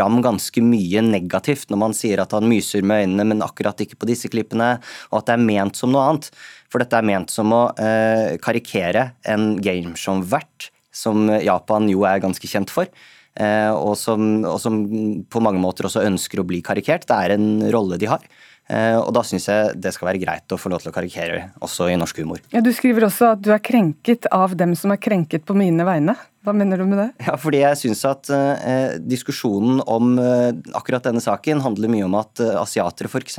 [0.00, 4.00] Ram ganske mye negativt når man sier at han myser med øynene, men akkurat ikke
[4.00, 4.72] på disse klippene,
[5.12, 6.32] og at det er ment som noe annet.
[6.72, 7.62] For dette er ment som å
[8.42, 12.90] karikere en gameshow-vert, som Japan jo er ganske kjent for.
[13.34, 14.80] Eh, og som, og som
[15.26, 17.06] på mange måter også ønsker å bli karikert.
[17.08, 18.22] Det er en rolle de har.
[18.70, 21.40] Eh, og da syns jeg det skal være greit å få lov til å karikere
[21.64, 22.40] også i norsk humor.
[22.54, 25.84] Ja, Du skriver også at du er krenket av dem som er krenket på mine
[25.84, 26.16] vegne.
[26.44, 27.06] Hva mener du med det?
[27.24, 32.18] Ja, fordi jeg syns at eh, diskusjonen om eh, akkurat denne saken handler mye om
[32.18, 33.38] at eh, asiatere f.eks.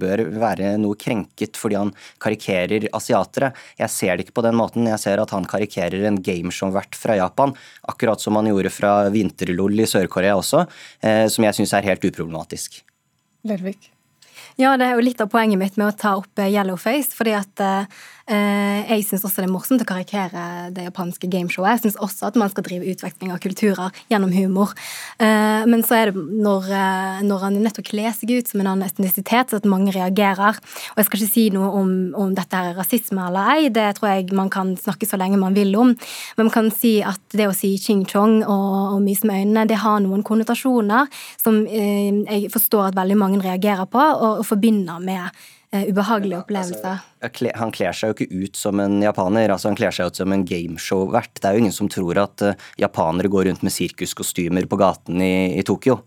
[0.00, 1.92] bør være noe krenket fordi han
[2.24, 3.52] karikerer asiatere.
[3.76, 4.88] Jeg ser det ikke på den måten.
[4.88, 7.52] Jeg ser at han karikerer en gameshow-vert fra Japan,
[7.84, 10.64] akkurat som han gjorde fra Vinterlol i Sør-Korea også,
[11.04, 12.80] eh, som jeg syns er helt uproblematisk.
[13.44, 13.92] Lervik?
[14.60, 17.14] Ja, det er jo litt av poenget mitt med å ta opp eh, yellowface.
[17.16, 21.76] fordi at eh, jeg syns også det er morsomt å karikere det japanske gameshowet.
[21.76, 24.74] Jeg syns også at man skal drive utveksling av kulturer gjennom humor.
[25.22, 28.70] Eh, men så er det når, eh, når han nettopp kler seg ut som en
[28.72, 30.58] annen etnisitet, så at mange reagerer.
[30.92, 34.12] Og jeg skal ikke si noe om, om dette er rasisme eller ei, det tror
[34.12, 35.94] jeg man kan snakke så lenge man vil om.
[36.36, 39.66] Men man kan si at det å si ching chong og, og myse med øynene,
[39.70, 41.10] det har noen konnotasjoner
[41.42, 44.02] som eh, jeg forstår at veldig mange reagerer på.
[44.02, 45.30] og og forbinder med
[45.72, 46.98] ubehagelige opplevelser.
[47.22, 50.20] Altså, han kler seg jo ikke ut som en japaner, altså han kler seg ut
[50.20, 51.32] som en gameshow-vert.
[51.38, 55.22] Det er jo ingen som tror at uh, japanere går rundt med sirkuskostymer på gaten
[55.24, 56.02] i, i Tokyo.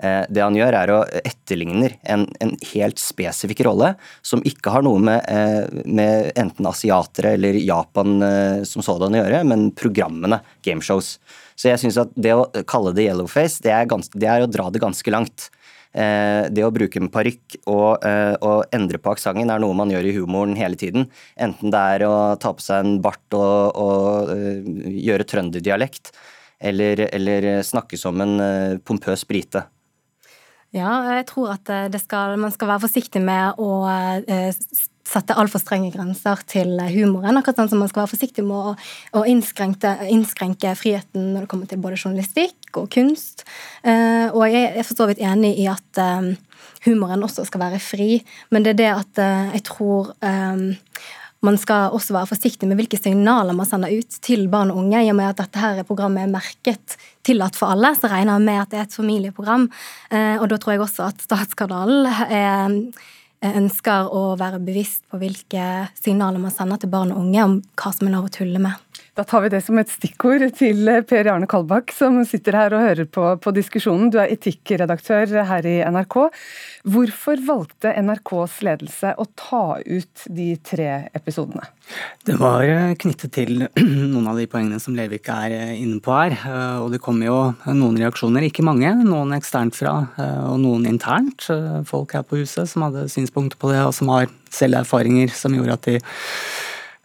[0.00, 3.92] Uh, det han gjør, er å etterligner en, en, helt spesifikk rolle
[4.24, 8.16] som ikke har noe med, med enten asiatere eller Japan
[8.64, 11.18] som sådan å gjøre, men programmene gameshows.
[11.60, 14.48] Så jeg syns at det å kalle det yellowface, det er, gans, det er å
[14.48, 15.50] dra det ganske langt.
[15.90, 19.90] Eh, det å bruke en parykk og, eh, og, endre på aksenten er noe man
[19.90, 21.08] gjør i humoren hele tiden.
[21.34, 26.12] Enten det er å ta på seg en bart og, og uh, gjøre trønderdialekt,
[26.62, 29.64] eller, eller snakke som en pompøs brite.
[30.70, 33.70] Ja, jeg tror at skal, man skal være forsiktig med å
[35.10, 37.38] sette altfor strenge grenser til humoren.
[37.38, 38.74] Akkurat sånn som man skal være forsiktig med å,
[39.18, 43.44] å innskrenke, innskrenke, friheten når det kommer til både journalistikk og kunst.
[43.82, 46.34] Uh, og jeg er for så vidt enig i at um,
[46.86, 48.20] humoren også skal være fri,
[48.54, 50.14] men det er det at uh, jeg tror
[51.40, 55.00] man skal også være forsiktig med hvilke signaler man sender ut til barn og unge.
[55.00, 58.44] I og med at dette her programmet er merket tillatt for alle, så regner jeg
[58.44, 59.64] med at det er et familieprogram.
[60.12, 62.76] Og da tror jeg også at Statskanalen er
[63.46, 65.64] ønsker å være bevisst på hvilke
[65.96, 68.76] signaler man sender til barn og unge om hva som er lov å tulle med.
[69.18, 72.84] Da tar vi det som et stikkord til Per Jarne Kalbakk, som sitter her og
[72.86, 74.08] hører på, på diskusjonen.
[74.12, 76.16] Du er etikkredaktør her i NRK.
[76.94, 81.66] Hvorfor valgte NRKs ledelse å ta ut de tre episodene?
[82.24, 83.66] Det var eh, knyttet til
[84.12, 86.38] noen av de poengene som Lervik er eh, inne på her.
[86.38, 88.94] Eh, og det kom jo noen reaksjoner, ikke mange.
[89.02, 89.94] Noen eksternt fra,
[90.46, 91.48] og noen internt.
[91.88, 95.54] Folk her på huset som hadde synspunkter på det, og som har selv erfaringer som
[95.54, 95.98] gjorde at de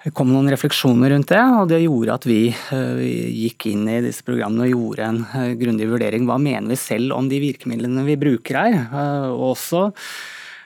[0.06, 4.04] det kom noen refleksjoner rundt det, og det gjorde at vi, uh, gikk inn i
[4.06, 6.28] disse programmene og gjorde en uh, grundig vurdering.
[6.30, 8.76] Hva mener vi selv om de virkemidlene vi bruker her?
[8.94, 9.88] Uh, og, også,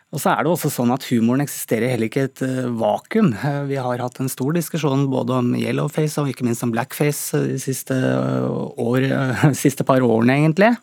[0.10, 2.44] og så er det også sånn at humoren eksisterer heller ikke i et
[2.80, 3.34] vakuum.
[3.70, 7.60] Vi har hatt en stor diskusjon både om yellowface og ikke minst om blackface de
[7.62, 9.06] siste, år,
[9.64, 10.74] siste par årene, egentlig.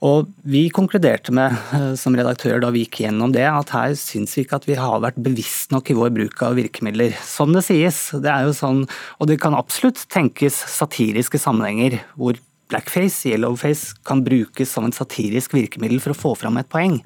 [0.00, 4.32] Og vi konkluderte med, eh, som redaktør da vi gikk gjennom det, at her syns
[4.36, 7.12] vi ikke at vi har vært bevisst nok i vår bruk av virkemidler.
[7.20, 8.06] Som det sies.
[8.16, 8.86] Det er jo sånn,
[9.20, 15.54] og det kan absolutt tenkes satiriske sammenhenger hvor Blackface, yellowface, kan brukes som en satirisk
[15.56, 16.98] virkemiddel for å få fram et poeng.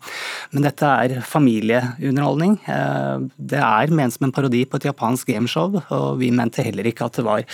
[0.53, 2.59] Men dette er familieunderholdning.
[2.69, 6.89] Eh, det er ment som en parodi på et japansk gameshow, og vi mente heller
[6.91, 7.45] ikke at det var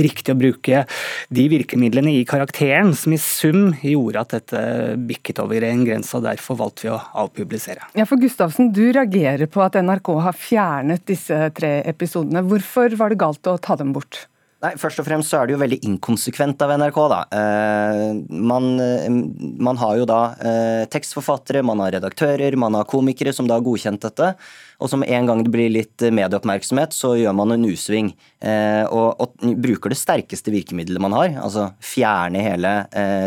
[0.00, 0.84] riktig å bruke
[1.30, 4.64] de virkemidlene i karakteren som i sum gjorde at dette
[5.10, 7.86] bikket over en grense, og derfor valgte vi å avpublisere.
[7.98, 12.44] Ja, for Gustavsen, du reagerer på at NRK har fjernet disse tre episodene.
[12.46, 14.26] Hvorfor var det galt å ta dem bort?
[14.60, 16.98] Nei, Først og fremst så er det jo veldig inkonsekvent av NRK.
[17.08, 17.20] da.
[17.32, 23.32] Eh, man, eh, man, har jo da eh, tekstforfattere, man har redaktører, man har komikere
[23.32, 24.34] som da har godkjent dette.
[24.80, 28.12] Og som en gang det blir litt medieoppmerksomhet, så gjør man en U-sving.
[28.40, 32.70] Og, og, bruker det sterkeste virkemidlet man har, altså fjerne hele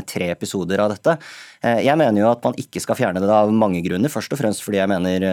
[0.10, 1.14] tre episoder av dette.
[1.62, 4.10] Jeg mener jo at man ikke skal fjerne det av mange grunner.
[4.10, 5.28] Først og fremst fordi jeg mener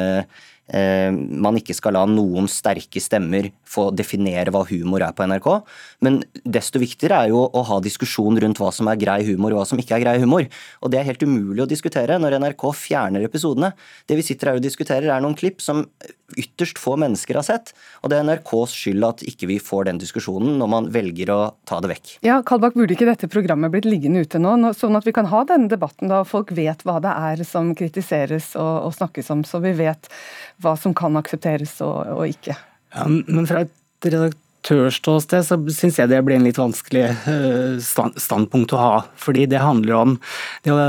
[0.70, 5.48] man ikke skal la noen sterke stemmer få definere hva humor er på NRK.
[6.06, 9.62] Men desto viktigere er jo å ha diskusjon rundt hva som er grei humor og
[9.62, 10.46] hva som ikke er grei humor.
[10.80, 13.72] Og det er helt umulig å diskutere når NRK fjerner episodene.
[14.06, 15.84] Det vi sitter her og diskuterer, er noen klipp som
[16.38, 17.72] ytterst få mennesker har sett.
[18.02, 21.40] Og det er NRKs skyld at ikke vi får den diskusjonen når man velger å
[21.68, 22.12] ta det vekk.
[22.26, 25.42] Ja, Kalbakk, burde ikke dette programmet blitt liggende ute nå, sånn at vi kan ha
[25.48, 29.62] denne debatten da folk vet hva det er som kritiseres og, og snakkes om, så
[29.64, 30.10] vi vet
[30.62, 32.56] hva som kan aksepteres og, og ikke.
[32.94, 38.74] Ja, men fra et redaktørståsted så syns jeg det blir en litt vanskelig eh, standpunkt
[38.74, 38.96] å ha.
[39.20, 40.16] Fordi det handler om
[40.64, 40.80] det å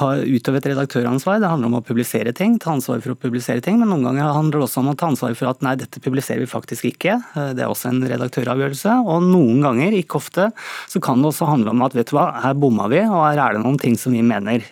[0.00, 1.40] ha utøve et redaktøransvar.
[1.40, 3.80] Det handler om å publisere ting, ta ansvar for å publisere ting.
[3.80, 6.44] Men noen ganger handler det også om å ta ansvar for at nei, dette publiserer
[6.44, 7.16] vi faktisk ikke.
[7.32, 9.00] Eh, det er også en redaktøravgjørelse.
[9.06, 10.50] Og noen ganger, ikke ofte,
[10.90, 13.40] så kan det også handle om at vet du hva, her bomma vi, og her
[13.46, 14.66] er det noen ting som vi mener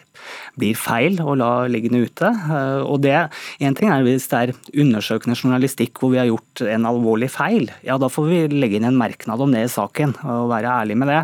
[0.61, 2.31] blir feil å la liggende ute.
[2.31, 3.17] Eh, og det,
[3.61, 7.71] En ting er hvis det er undersøkende journalistikk hvor vi har gjort en alvorlig feil.
[7.87, 10.99] Ja, da får vi legge inn en merknad om det i saken og være ærlig
[11.01, 11.21] med det.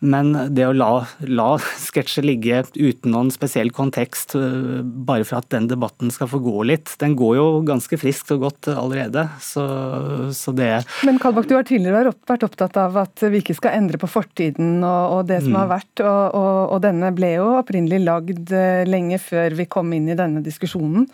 [0.00, 0.90] Men det å la,
[1.28, 6.40] la sketsjer ligge uten noen spesiell kontekst eh, bare for at den debatten skal få
[6.42, 9.26] gå litt, den går jo ganske friskt og godt allerede.
[9.44, 9.64] Så,
[10.36, 10.70] så det
[11.06, 14.80] Men Kalbakk, du har tidligere vært opptatt av at vi ikke skal endre på fortiden
[14.80, 15.60] og, og det som mm.
[15.60, 16.04] har vært.
[16.04, 18.19] Og, og, og denne ble jo opprinnelig lagd
[18.54, 21.08] eh, lenge før vi kom inn i denne diskusjonen.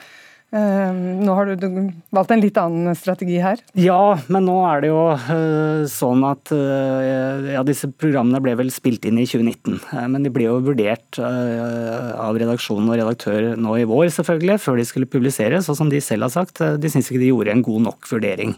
[0.56, 1.66] Ehm, nå har du
[2.14, 3.60] valgt en litt annen strategi her?
[3.76, 8.70] Ja, men nå er det jo uh, sånn at uh, ja, disse programmene ble vel
[8.72, 9.80] spilt inn i 2019.
[9.90, 14.80] Uh, men de ble jo vurdert av redaksjonen og redaktør nå i vår, selvfølgelig, før
[14.80, 15.68] de skulle publiseres.
[15.72, 18.56] Og som de selv har sagt, de syns ikke de gjorde en god nok vurdering.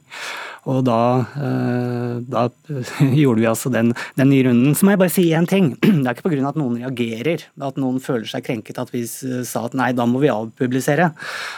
[0.69, 1.01] Og da,
[2.29, 2.43] da
[3.23, 4.75] gjorde vi altså den, den, nye runden.
[4.77, 5.71] Så må jeg bare si én ting.
[5.81, 6.51] Det er ikke pga.
[6.51, 10.21] at noen reagerer, at noen føler seg krenket at vi sa at nei, da må
[10.23, 11.11] vi avpublisere.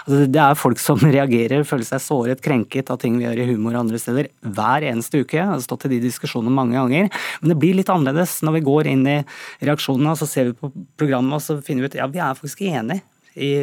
[0.07, 3.49] Altså, det er folk som reagerer, føler seg såret, krenket av ting vi gjør i
[3.53, 5.39] humor andre steder hver eneste uke.
[5.39, 7.11] Jeg har stått i de diskusjonene mange ganger.
[7.43, 9.21] Men det blir litt annerledes når vi går inn i
[9.67, 12.39] reaksjonene og så ser vi på programmet og så finner vi ut ja, vi er
[12.39, 13.03] faktisk enige
[13.41, 13.55] i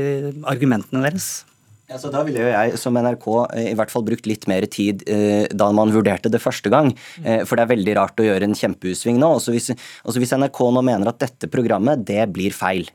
[0.48, 1.46] argumentene deres.
[1.88, 4.66] Ja, så Da ville jo jeg som NRK eh, i hvert fall brukt litt mer
[4.68, 6.92] tid eh, da man vurderte det første gang.
[7.24, 9.30] Eh, for det er veldig rart å gjøre en kjempeutsving nå.
[9.40, 9.72] Også hvis,
[10.04, 12.90] også hvis NRK nå mener at dette programmet det blir feil,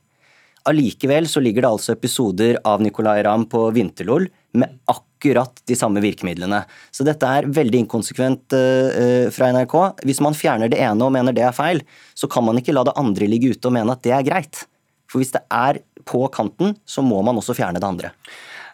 [0.68, 6.03] Allikevel så ligger det altså episoder av Nicolay Ramm på Vinterlol med akkurat de samme
[6.05, 6.62] virkemidlene.
[6.94, 9.77] Så dette er veldig inkonsekvent uh, fra NRK.
[10.07, 11.83] Hvis man fjerner det ene og mener det er feil,
[12.14, 14.64] så kan man ikke la det andre ligge ute og mene at det er greit.
[15.11, 18.12] For hvis det er på kanten, så må man også fjerne det andre.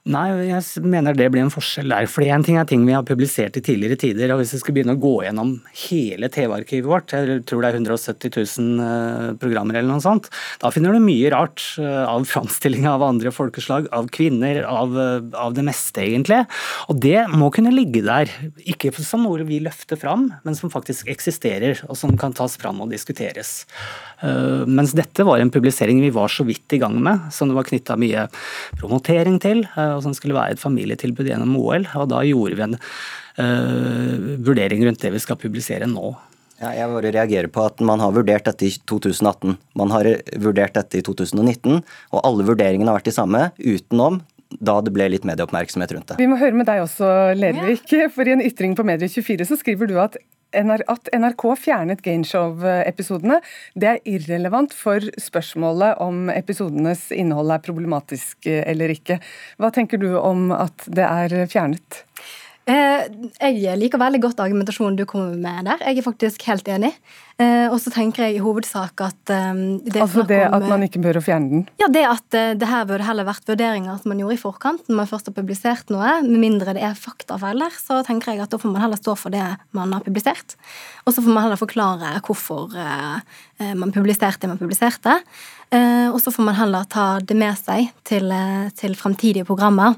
[0.09, 2.07] Nei, jeg mener det blir en forskjell der.
[2.09, 4.31] For én ting er ting vi har publisert i tidligere tider.
[4.33, 5.51] og Hvis vi skal begynne å gå gjennom
[5.83, 10.31] hele TV-arkivet vårt, jeg tror det er 170 000 eh, programmer eller noe sånt,
[10.63, 15.29] da finner du mye rart eh, av framstilling av andre folkeslag, av kvinner, av, eh,
[15.37, 16.41] av, det meste, egentlig.
[16.89, 18.33] Og det må kunne ligge der.
[18.65, 22.81] Ikke som noe vi løfter fram, men som faktisk eksisterer, og som kan tas fram
[22.81, 23.67] og diskuteres.
[24.19, 27.69] Mens dette var en publisering vi var så vidt i gang med, som det var
[27.69, 28.25] knytta mye
[28.81, 29.63] promotering til
[29.99, 31.89] og som skulle være et familietilbud gjennom OL.
[31.99, 36.15] Og da gjorde vi en uh, vurdering rundt det vi skal publisere nå.
[36.59, 40.09] Ja, jeg bare reagerer på at Man har vurdert dette i 2018, man har
[40.43, 44.19] vurdert dette i 2019, og alle vurderingene har vært de samme, utenom
[44.65, 46.17] da det ble litt medieoppmerksomhet rundt det.
[46.19, 47.93] Vi må høre med deg også, Lervik.
[48.15, 50.17] For i en ytring på Medie24 så skriver du at
[50.57, 53.41] at NRK fjernet Gameshow-episodene,
[53.75, 59.19] det er irrelevant for spørsmålet om episodenes innhold er problematisk eller ikke.
[59.61, 62.05] Hva tenker du om at det er fjernet?
[63.09, 65.83] Eh, jeg liker veldig godt argumentasjonen du kommer med der.
[65.87, 66.93] Jeg er faktisk helt enig.
[67.39, 70.87] Eh, og så tenker jeg i hovedsak at eh, det Altså det om, at man
[70.87, 71.67] ikke bør fjerne den?
[71.81, 75.01] Ja, det at det her burde heller vært vurderinger som man gjorde i forkant når
[75.03, 76.19] man først har publisert noe.
[76.27, 79.17] Med mindre det er faktafeil der, så tenker jeg at da får man heller stå
[79.19, 79.45] for det
[79.77, 80.59] man har publisert.
[81.07, 82.75] Og så får man heller forklare hvorfor
[83.59, 85.17] man publiserte det man publiserte.
[85.71, 89.97] Eh, og så får man heller ta det med seg til, eh, til fremtidige programmer.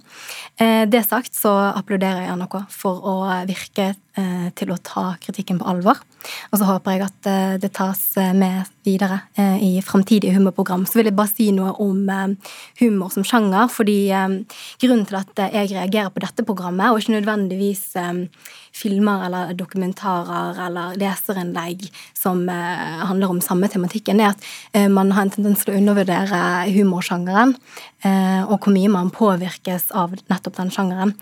[0.59, 3.17] Eh, det sagt så applauderer jeg NRK for å
[3.47, 3.95] virke
[4.59, 5.97] til å ta kritikken på alvor.
[6.51, 8.03] Og så håper jeg at det tas
[8.35, 9.21] med videre
[9.61, 10.87] i fremtidige humorprogram.
[10.89, 12.07] Så vil jeg bare si noe om
[12.81, 13.99] humor som sjanger, fordi
[14.81, 17.85] grunnen til at jeg reagerer på dette programmet, og ikke nødvendigvis
[18.75, 25.13] filmer eller dokumentarer eller leserinnlegg som eh, handler om samme tematikken, er at eh, man
[25.17, 26.43] har en tendens til å undervurdere
[26.75, 27.57] humorsjangeren,
[28.07, 31.17] eh, og hvor mye man påvirkes av nettopp den sjangeren.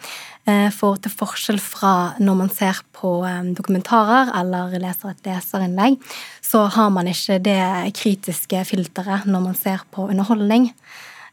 [0.73, 3.11] For til forskjell fra når man ser på
[3.53, 5.99] dokumentarer eller leser et leserinnlegg,
[6.41, 7.58] så har man ikke det
[7.97, 10.73] kritiske filteret når man ser på underholdning.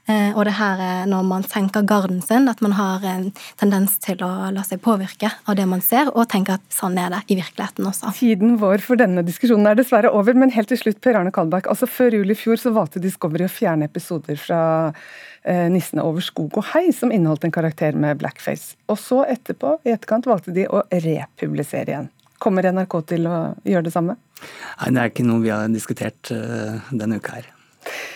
[0.06, 3.96] Eh, og det her er når man senker garden sin, at man har en tendens
[4.04, 7.24] til å la seg påvirke av det man ser, og tenke at sånn er det
[7.34, 8.14] i virkeligheten også.
[8.20, 11.72] Tiden vår for denne diskusjonen er dessverre over, men helt til slutt, Per Arne Kalbakk.
[11.72, 14.60] Altså Før jul i fjor så valgte Discovery å fjerne episoder fra
[15.42, 18.78] eh, 'Nissene over skog og hei', som inneholdt en karakter med blackface.
[18.86, 22.12] Og så etterpå, i etterkant, valgte de å republisere igjen.
[22.38, 24.20] Kommer NRK til å gjøre det samme?
[24.42, 27.52] Nei, Det er ikke noe vi har diskutert uh, denne uka her.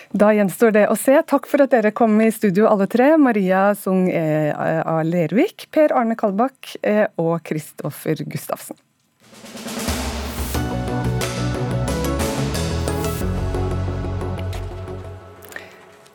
[0.10, 1.14] Da gjenstår det å se.
[1.30, 3.12] Takk for at dere kom i studio alle tre.
[3.22, 5.04] Maria Sung eh, A.
[5.06, 8.80] Lervik, Per Arne Kalbakk eh, og Kristoffer Gustavsen.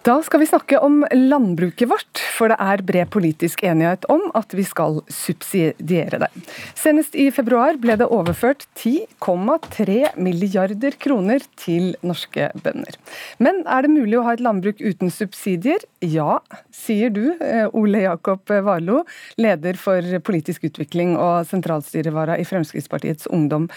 [0.04, 4.54] Da skal vi snakke om landbruket vårt, for det er bred politisk enighet om at
[4.56, 6.30] vi skal subsidiere det.
[6.78, 12.98] Senest i februar ble det overført 10,3 milliarder kroner til norske bønder.
[13.38, 15.82] Men er det mulig å ha et landbruk uten subsidier?
[16.04, 16.40] Ja,
[16.74, 19.04] sier du, eh, Ole Jakob Warlo,
[19.38, 23.68] leder for politisk utvikling og sentralstyrevara i Fremskrittspartiets Ungdom.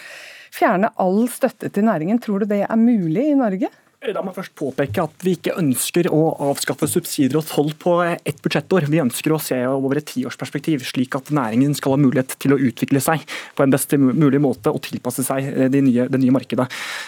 [0.54, 3.70] Fjerne all støtte til næringen, tror du det er mulig i Norge?
[4.06, 6.20] La meg først påpeke at vi ikke ønsker å
[6.52, 8.86] avskaffe subsidier og toll på ett budsjettår.
[8.94, 12.60] Vi ønsker å se over et tiårsperspektiv, slik at næringen skal ha mulighet til å
[12.62, 13.24] utvikle seg
[13.58, 16.68] på en best mulig måte og tilpasse seg eh, det nye, det nye markedet.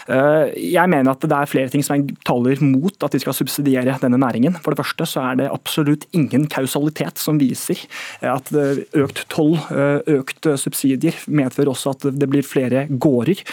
[0.09, 3.99] Eh, jeg mener at det er flere ting som taler mot at vi skal subsidiere
[4.01, 4.57] denne næringen.
[4.57, 7.85] For det første så er det absolutt ingen kausalitet som viser
[8.25, 13.45] at økt toll, eh, økt subsidier, medfører også at det blir flere gårder.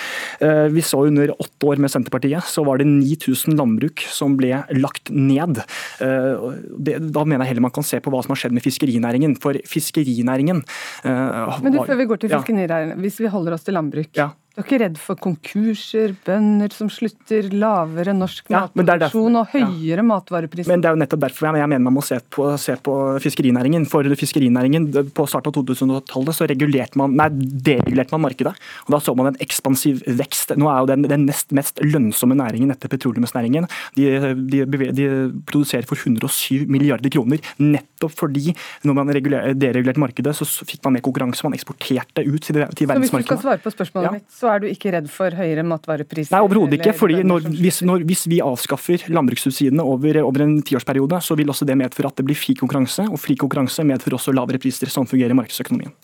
[0.72, 4.62] Vi så under åtte år med Senterpartiet, så var det 9000 000 landbruk som ble
[4.78, 5.60] lagt ned.
[5.98, 9.36] Det, da mener jeg heller man kan se på hva som har skjedd med fiskerinæringen.
[9.42, 10.62] For fiskerinæringen
[11.04, 14.12] uh, Men du, Før vi går til fiskerinæringen, hvis vi holder oss til landbruk.
[14.18, 14.30] Ja.
[14.56, 20.00] Du er ikke redd for konkurser, bønder som slutter, lavere norsk ja, matproduksjon og høyere
[20.00, 20.04] ja.
[20.08, 20.70] matvarepriser?
[20.72, 23.84] Men Det er jo nettopp derfor jeg mener man må se på, se på fiskerinæringen.
[23.92, 28.54] For fiskerinæringen, På starten av 2000-tallet så regulerte man, nei, deregulerte man markedet.
[28.86, 30.56] og Da så man en ekspansiv vekst.
[30.56, 33.68] Nå er jo den, den nest mest lønnsomme næringen etter petroleumsnæringen.
[34.00, 34.08] De,
[34.56, 34.64] de,
[34.96, 35.10] de,
[35.52, 37.44] produserer for 107 milliarder kroner.
[37.60, 38.56] Nettopp fordi
[38.88, 41.44] når man deregulerte markedet, så fikk man mer konkurranse.
[41.44, 43.12] Man eksporterte ut til, til verdensmarkedet.
[43.12, 44.16] Så hvis du skal svare på spørsmålet ja.
[44.16, 46.34] mitt, så er du ikke redd for høyere matvarepriser?
[46.34, 46.94] Nei, overhodet ikke.
[46.96, 51.68] fordi når, hvis, når, hvis, vi avskaffer landbrukssubsidiene over, over, en tiårsperiode, så vil også
[51.68, 54.92] det medføre at det blir fri konkurranse, og fri konkurranse medfører også lavere priser.
[54.92, 55.94] Sånn fungerer markedsøkonomien.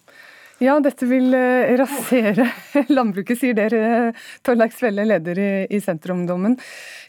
[0.63, 2.47] Ja, dette vil uh, rasere
[2.97, 4.13] landbruket, sier dere,
[4.47, 6.59] Torleik Svelle, leder i, i Senterungdommen.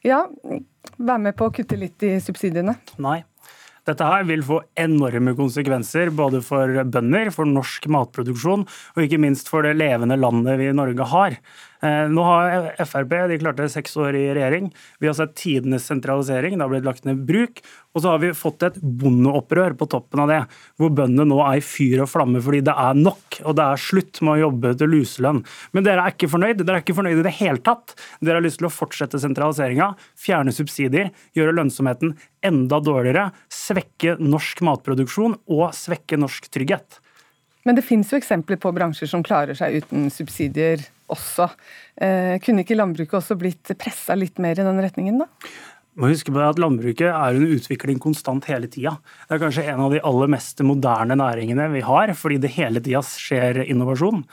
[0.05, 0.23] Ja,
[0.97, 2.79] vær med på å kutte litt i subsidiene?
[3.03, 3.21] Nei.
[3.83, 9.51] Dette her vil få enorme konsekvenser både for bønder, for norsk matproduksjon og ikke minst
[9.51, 11.35] for det levende landet vi i Norge har.
[11.83, 14.69] Eh, nå har Frp de klarte seks år i regjering.
[15.03, 16.55] Vi har sett tidenes sentralisering.
[16.55, 17.59] Det har blitt lagt ned bruk.
[17.93, 20.39] Og så har vi fått et bondeopprør på toppen av det,
[20.79, 23.83] hvor bøndene nå er i fyr og flamme fordi det er nok, og det er
[23.83, 25.43] slutt med å jobbe til luselønn.
[25.75, 26.63] Men dere er ikke fornøyd.
[26.63, 27.93] Dere er ikke fornøyd i det hele tatt.
[28.23, 34.63] Dere har lyst til å fortsette sentraliseringa, fjerne subsidier, gjøre lønnsomheten enda dårligere, svekke norsk
[34.65, 37.03] matproduksjon og svekke norsk trygghet.
[37.63, 40.81] Men det finnes jo eksempler på bransjer som klarer seg uten subsidier
[41.13, 41.47] også.
[41.95, 45.29] Eh, kunne ikke landbruket også blitt pressa litt mer i den retningen, da?
[45.99, 48.95] må huske på at Landbruket er under utvikling konstant hele tida.
[49.27, 52.81] Det er kanskje en av de aller mest moderne næringene vi har, fordi det hele
[52.83, 54.23] tida skjer innovasjon.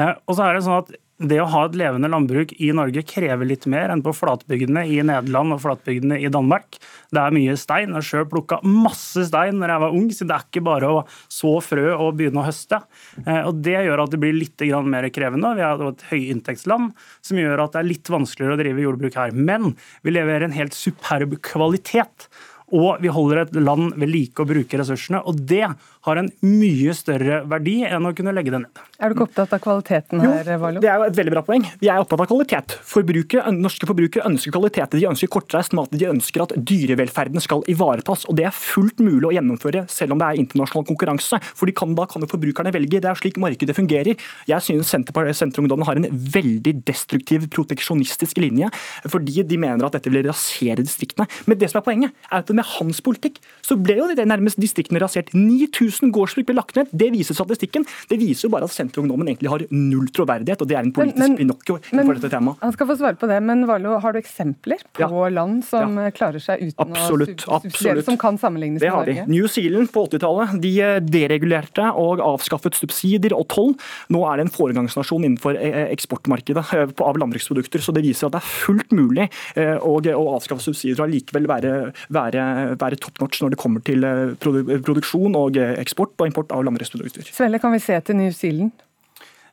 [0.00, 3.00] Eh, og så er det sånn at det å ha et levende landbruk i Norge
[3.08, 6.76] krever litt mer enn på flatbygdene i Nederland og flatbygdene i Danmark.
[7.14, 7.94] Det er mye stein.
[7.96, 10.98] Jeg sjøl plukka masse stein når jeg var ung, så det er ikke bare å
[11.32, 12.82] så frø og begynne å høste.
[13.24, 15.54] Eh, og Det gjør at det blir litt mer krevende.
[15.56, 16.92] Vi har et høyinntektsland
[17.24, 19.32] som gjør at det er litt vanskeligere å drive jordbruk her.
[19.32, 19.72] Men
[20.04, 22.28] vi leverer en helt superb kvalitet.
[22.74, 25.20] Og vi holder et land ved like å bruke ressursene.
[25.22, 25.62] Og det
[26.06, 28.80] har en mye større verdi enn å kunne legge det ned.
[28.98, 30.82] Er du ikke opptatt av kvaliteten her, Valo?
[30.82, 31.66] Det er jo et veldig bra poeng.
[31.78, 32.74] Vi er opptatt av kvalitet.
[32.86, 34.96] Forbrukere, norske forbrukere ønsker kvalitet.
[34.98, 35.94] De ønsker kortreist mat.
[35.94, 38.26] De ønsker at dyrevelferden skal ivaretas.
[38.30, 41.40] Og det er fullt mulig å gjennomføre selv om det er internasjonal konkurranse.
[41.54, 43.02] For kan, da kan jo forbrukerne velge.
[43.02, 44.18] Det er slik markedet fungerer.
[44.50, 44.90] Jeg synes
[45.36, 48.70] Senterungdommen har en veldig destruktiv, proteksjonistisk linje.
[49.06, 51.28] Fordi de mener at dette vil rasere distriktene.
[51.46, 54.60] Men det som er poenget, er at med hans politikk så ble jo det nærmest
[54.60, 55.32] distriktene rasert.
[55.36, 56.90] 9000 gårdsbruk ble lagt ned.
[56.92, 57.86] Det viser statistikken.
[58.10, 61.38] Det viser jo bare at Senterungdommen egentlig har null troverdighet, og det er en politisk
[61.40, 62.60] pinocchio for dette temaet.
[62.62, 65.30] Han skal få svare på det, men Valo, har du eksempler på ja.
[65.32, 66.12] land som ja.
[66.14, 69.26] klarer seg uten absolutt, å subsidiere, som kan sammenlignes det med Norge?
[69.30, 73.74] New Zealand på 80-tallet de eh, deregulerte og avskaffet subsidier og toll.
[74.12, 76.64] Nå er det en foregangsnasjon innenfor eh, eh, eksportmarkedet
[77.06, 77.82] av landbruksprodukter.
[77.84, 79.96] så Det viser at det er fullt mulig å,
[80.36, 81.72] avskaffe subsidier og allikevel være,
[82.12, 82.45] være,
[82.80, 84.04] være top notch når det kommer til
[84.40, 87.28] produksjon og eksport og import av landbruksprodukter.
[87.30, 88.74] Svelle, kan vi se til New Zealand?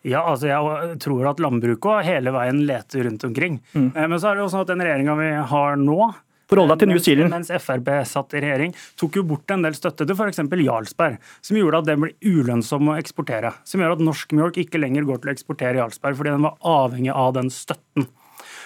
[0.04, 3.62] Ja, altså jeg tror at landbruket hele veien leter rundt omkring.
[3.72, 3.90] Mm.
[3.96, 6.14] Eh, men så er det jo sånn at den regjeringa vi har nå,
[6.54, 10.44] til New Mens Frp satt i regjering, tok jo bort en del støtte til f.eks.
[10.60, 13.54] Jarlsberg, som gjorde at den ble ulønnsom å eksportere.
[13.66, 16.60] Som gjør at norsk mjølk ikke lenger går til å eksportere Jarlsberg, fordi den var
[16.62, 18.06] avhengig av den støtten.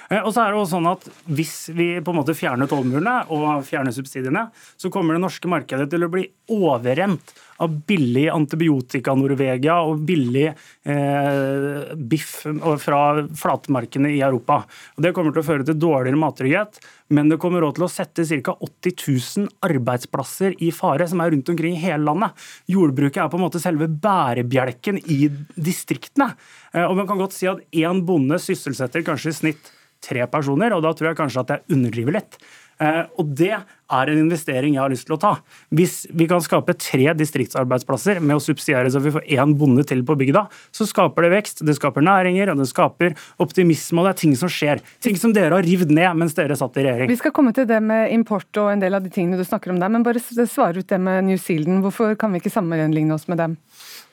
[0.10, 3.18] Eh, og så er det også sånn at Hvis vi på en måte fjerner tollmurene
[3.34, 4.48] og fjerner subsidiene,
[4.80, 10.46] så kommer det norske markedet til å bli overrent av billig antibiotika Norvegia og billig
[10.48, 12.44] eh, biff
[12.84, 14.60] fra flatmarkene i Europa.
[14.96, 16.78] Og det kommer til å føre til dårligere mattrygghet,
[17.18, 18.54] men det kommer også til å sette ca.
[18.68, 18.96] 80
[19.42, 22.46] 000 arbeidsplasser i fare, som er rundt omkring i hele landet.
[22.70, 25.24] Jordbruket er på en måte selve bærebjelken i
[25.56, 26.30] distriktene.
[26.74, 29.74] Eh, og man kan godt si at én bonde sysselsetter kanskje i snitt
[30.08, 32.40] tre personer, og da tror jeg kanskje at jeg underdriver litt.
[32.78, 35.32] Eh, og det er en investering jeg har lyst til å ta.
[35.74, 40.04] Hvis vi kan skape tre distriktsarbeidsplasser med å subsidiere så vi får én bonde til
[40.06, 40.44] på bygda,
[40.76, 44.36] så skaper det vekst, det skaper næringer, og det skaper optimisme, og det er ting
[44.38, 44.84] som skjer.
[45.04, 47.10] Ting som dere har rivd ned mens dere satt i regjering.
[47.10, 49.74] Vi skal komme til det med import og en del av de tingene du snakker
[49.74, 51.82] om der, men bare svare ut det med New Zealand.
[51.86, 53.58] Hvorfor kan vi ikke sammenligne oss med dem?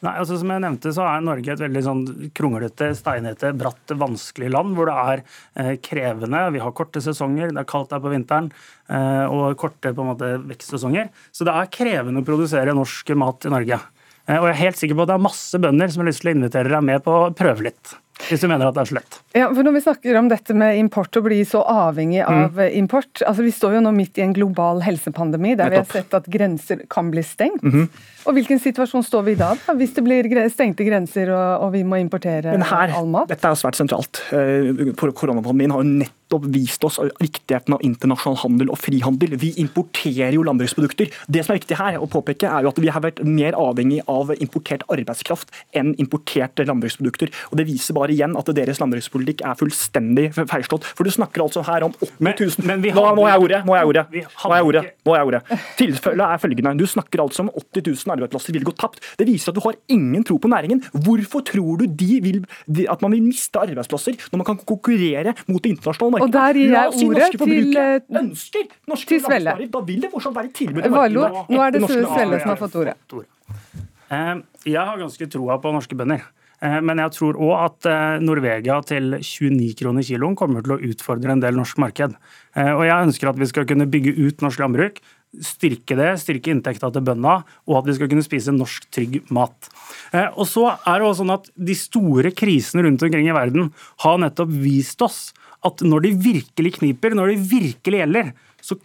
[0.05, 2.03] Nei, altså Som jeg nevnte, så er Norge et veldig sånn
[2.37, 5.23] kronglete, steinete, bratt, vanskelig land hvor det er
[5.63, 6.43] eh, krevende.
[6.53, 8.51] Vi har korte sesonger, det er kaldt der på vinteren,
[8.93, 11.09] eh, og korte på en måte vekstsesonger.
[11.33, 13.81] Så det er krevende å produsere norsk mat i Norge.
[14.27, 16.25] Eh, og jeg er helt sikker på at det er masse bønder som har lyst
[16.25, 17.97] til å invitere deg med på å prøve litt.
[18.29, 19.19] Hvis du mener at det er så lett.
[19.37, 22.33] Ja, for Når vi snakker om dette med import og bli så avhengig mm.
[22.33, 22.73] av mm.
[22.81, 26.15] import altså Vi står jo nå midt i en global helsepandemi der vi har sett
[26.17, 27.63] at grenser kan bli stengt.
[27.63, 27.89] Mm -hmm.
[28.25, 31.73] Og Hvilken situasjon står vi i da, da hvis det blir stengte grenser og, og
[31.73, 33.29] vi må importere her, all mat?
[33.29, 34.23] Dette er jo svært sentralt.
[34.33, 36.24] Eh, koronapandemien har jo nettopp
[36.55, 39.37] vist oss riktigheten av internasjonal handel og frihandel.
[39.41, 41.13] Vi importerer jo landbruksprodukter.
[41.29, 44.01] Det som er viktig her å påpeke er jo at vi har vært mer avhengig
[44.11, 47.33] av importert arbeidskraft enn importerte landbruksprodukter.
[47.53, 50.85] Og Det viser bare igjen at deres landbrukspolitikk er fullstendig feilslått.
[50.97, 53.61] For du snakker altså her om 80 000 men, men nå, nå er jeg ordet!
[53.65, 54.05] Nå er jeg ordet.
[54.13, 54.85] Nå jeg ordet.
[55.05, 55.43] Nå er jeg ordet.
[55.79, 56.75] Tilfellet er følgende.
[56.81, 59.03] Du snakker altså om 80 000 arbeidsplasser vil gå tapt.
[59.19, 60.83] Det viser at du har ingen tro på næringen.
[61.07, 62.41] Hvorfor tror du de vil,
[62.91, 66.27] at man vil miste arbeidsplasser når man kan konkurrere mot det internasjonale markedet?
[66.27, 69.57] Og der gir jeg si ordet til, eh, ønsker norske til Svelle.
[69.75, 71.43] Da vil det fortsatt være tilbud i markedet.
[71.51, 72.97] Nå er det Svelle som har fått ordet.
[74.15, 74.35] Eh,
[74.71, 76.23] jeg har ganske troa på norske bønder.
[76.63, 81.35] Eh, men jeg tror òg at Norvegia til 29 kroner kiloen kommer til å utfordre
[81.35, 82.17] en del norsk marked.
[82.55, 85.03] Og jeg ønsker at vi skal kunne bygge ut norsk landbruk
[85.43, 89.71] styrke det, styrke inntekta til bøndene, og at vi skal kunne spise norsk, trygg mat.
[90.13, 93.73] Eh, og så er det også sånn at De store krisene rundt omkring i verden
[94.05, 95.21] har nettopp vist oss
[95.65, 98.35] at når det virkelig kniper, når det virkelig gjelder,
[98.65, 98.79] så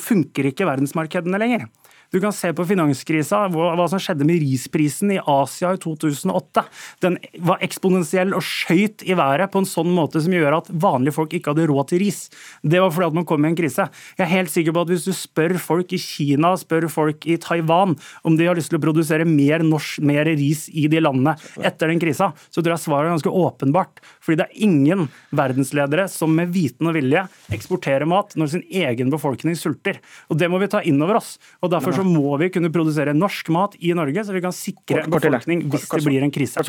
[0.00, 1.66] funker ikke verdensmarkedene lenger.
[2.14, 6.62] Du kan se på finanskrisa, hva som skjedde med risprisen i Asia i 2008.
[7.02, 11.16] Den var eksponentiell og skøyt i været på en sånn måte som gjør at vanlige
[11.16, 12.20] folk ikke hadde råd til ris.
[12.62, 13.88] Det var fordi at man kom i en krise.
[14.16, 17.38] Jeg er helt sikker på at hvis du spør folk i Kina, spør folk i
[17.42, 17.96] Taiwan
[18.26, 21.34] om de har lyst til å produsere mer norsk, mer ris i de landene
[21.66, 24.00] etter den krisa, så tror jeg svaret er ganske åpenbart.
[24.26, 25.06] Fordi det er ingen
[25.36, 27.22] verdensledere som med viten og vilje
[27.54, 30.00] eksporterer mat når sin egen befolkning sulter.
[30.30, 31.36] Og Det må vi ta inn over oss.
[31.62, 35.04] Og Derfor så må vi kunne produsere norsk mat i Norge, så vi kan sikre
[35.04, 36.62] en befolkning hvis det blir en krise.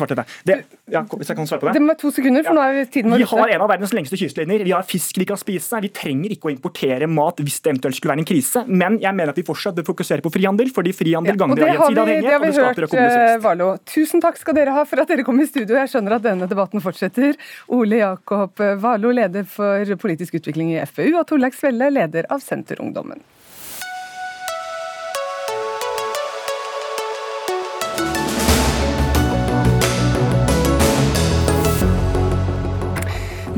[0.46, 0.60] Det,
[0.92, 1.74] ja, hvis jeg kan svare på det.
[1.76, 3.94] Det må være to sekunder, for nå er tiden vår Vi har en av verdens
[3.96, 4.64] lengste kystlinjer.
[4.68, 5.80] Vi har fisk vi kan spise.
[5.82, 8.64] Vi trenger ikke å importere mat hvis det eventuelt skulle være en krise.
[8.68, 12.02] Men jeg mener at vi fortsatt bør fokusere på frihandel, fordi frihandel ja, gagner gjensidig
[12.04, 13.68] avhengighet, og det har vi hørt, Valo.
[13.88, 15.76] Tusen takk skal dere ha for at dere kom i studio.
[15.78, 17.36] Jeg skjønner at denne debatten fortsetter.
[17.74, 23.24] Ole Jakob Valo, leder for politisk utvikling i FpU, og Torleik Svelle, leder av Senterungdommen.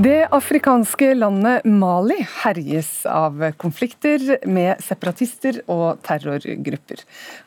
[0.01, 7.03] Det afrikanske landet Mali herjes av konflikter med separatister og terrorgrupper.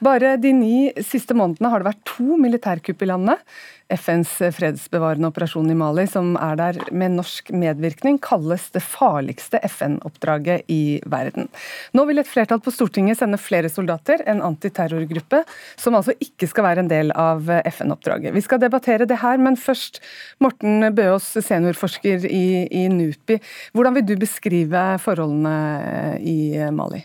[0.06, 3.42] Bare de ni siste månedene har det vært to militærkupp i landet.
[3.92, 10.66] FNs fredsbevarende operasjon i Mali, som er der med norsk medvirkning, kalles det farligste FN-oppdraget
[10.72, 11.50] i verden.
[11.94, 15.44] Nå vil et flertall på Stortinget sende flere soldater, en antiterrorgruppe,
[15.80, 18.34] som altså ikke skal være en del av FN-oppdraget.
[18.36, 20.02] Vi skal debattere det her, men først
[20.44, 23.40] Morten Bøås, seniorforsker i, i NUPI.
[23.74, 26.38] Hvordan vil du beskrive forholdene i
[26.74, 27.04] Mali?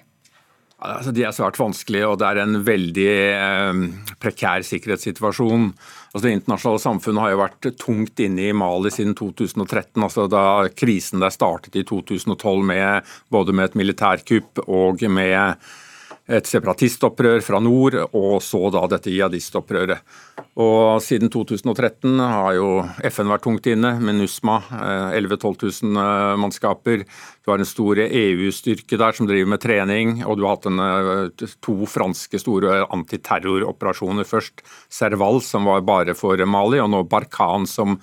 [0.78, 3.80] Altså, de er svært vanskelige, og det er en veldig eh,
[4.22, 5.72] prekær sikkerhetssituasjon.
[6.12, 10.44] Altså, det internasjonale samfunnet har jo vært tungt inne i Mali siden 2013, altså da
[10.78, 15.66] krisen der startet i 2012 med, både med et militærkupp og med
[16.28, 20.04] et separatistopprør fra nord, og så da dette jihadistopprøret.
[20.60, 22.68] Og Siden 2013 har jo
[23.08, 24.58] FN vært tungt inne, med NUSMA,
[25.16, 27.06] 11 000-12 000 mannskaper.
[27.42, 30.84] Du har en stor EU-styrke der som driver med trening, og du har hatt en,
[30.84, 34.28] eh, to franske store antiterroroperasjoner.
[34.28, 34.60] Først
[34.90, 38.00] Serval, som var bare for Mali, og nå Barkan, som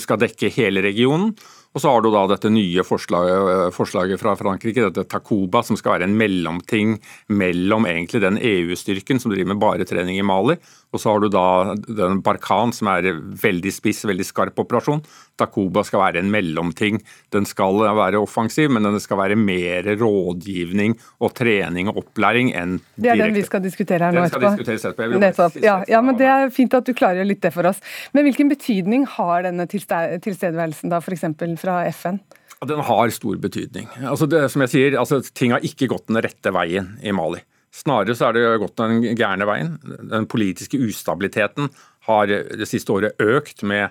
[0.00, 1.32] skal dekke hele regionen.
[1.74, 5.96] Og så har du da dette nye forslaget, forslaget, fra Frankrike, dette Takuba, som skal
[5.96, 6.94] være en mellomting
[7.34, 10.54] mellom egentlig den EU-styrken som driver med bare trening i Mali,
[10.94, 13.10] og så har du da den Barkan, som er
[13.42, 15.02] veldig spiss, veldig skarp operasjon.
[15.40, 17.00] Takuba skal være en mellomting.
[17.34, 22.78] Den skal være offensiv, men den skal være mer rådgivning og trening og opplæring enn
[22.78, 23.02] direkte.
[23.02, 25.10] Det er den vi skal diskutere her nå etterpå.
[25.18, 25.58] Nettopp.
[25.64, 27.82] Ja, ja, men Det er fint at du klarer litt det for oss.
[28.14, 31.26] Men hvilken betydning har denne tilstedeværelsen da f.eks.
[31.60, 32.22] fra FN?
[32.64, 33.90] Den har stor betydning.
[34.08, 37.42] Altså det, som jeg sier, altså Ting har ikke gått den rette veien i Mali.
[37.74, 39.76] Snarere så er det gått den gærne veien.
[39.82, 41.72] Den politiske ustabiliteten
[42.06, 43.90] har det siste året økt med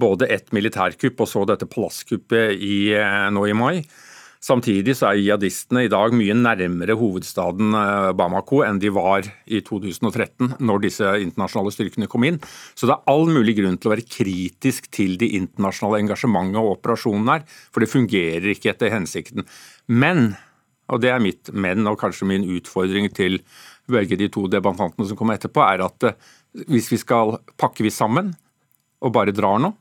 [0.00, 3.86] både et militærkupp og så dette palasskuppet i, eh, nå i mai.
[4.44, 9.62] Samtidig så er jihadistene i dag mye nærmere hovedstaden eh, Bamako enn de var i
[9.64, 12.40] 2013, når disse internasjonale styrkene kom inn.
[12.76, 16.74] Så det er all mulig grunn til å være kritisk til de internasjonale engasjementet og
[16.74, 19.48] operasjonene her, for det fungerer ikke etter hensikten.
[19.88, 20.34] Men
[20.92, 23.40] og det er mitt men, og kanskje min utfordring til
[23.90, 26.18] begge de to debattantene som kommer etterpå, er at eh,
[26.70, 28.32] hvis vi skal pakke vi sammen
[29.04, 29.72] og bare drar nå,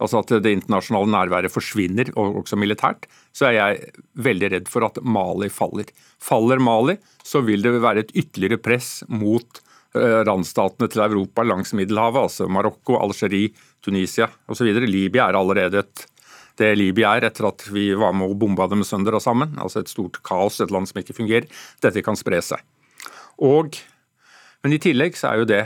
[0.00, 4.86] altså at det internasjonale nærværet forsvinner, og også militært, så er jeg veldig redd for
[4.86, 5.90] at Mali faller.
[6.22, 6.96] Faller Mali,
[7.26, 9.60] så vil det være et ytterligere press mot
[9.96, 13.52] eh, randstatene til Europa langs Middelhavet, altså Marokko, Algerie,
[13.84, 14.70] Tunisia osv.
[14.86, 16.06] Libya er allerede et
[16.60, 19.56] det Libya er etter at vi var med og bomba dem sønder og sammen.
[19.60, 21.48] Altså et stort kaos, et land som ikke fungerer.
[21.82, 22.62] Dette kan spre seg.
[23.40, 23.78] Og,
[24.64, 25.64] men i tillegg så er jo det,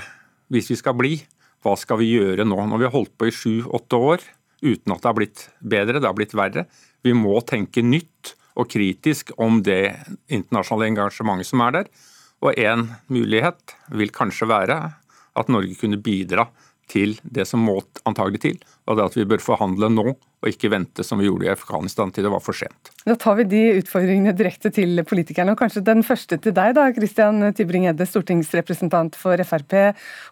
[0.54, 1.18] hvis vi skal bli,
[1.64, 2.58] hva skal vi gjøre nå?
[2.70, 4.24] Når vi har holdt på i sju-åtte år
[4.64, 6.66] uten at det har blitt bedre, det har blitt verre.
[7.04, 9.96] Vi må tenke nytt og kritisk om det
[10.32, 11.88] internasjonale engasjementet som er der.
[12.44, 14.78] Og en mulighet vil kanskje være
[15.34, 16.46] at Norge kunne bidra
[16.90, 20.14] til det som må antagelig til, og det at vi bør forhandle nå
[20.44, 22.90] og ikke vente som vi gjorde i Afghanistan til det var for sent.
[23.06, 25.54] Da tar vi de utfordringene direkte til politikerne.
[25.54, 29.74] og Kanskje den første til deg, da, Christian Tybring-Edde, stortingsrepresentant for Frp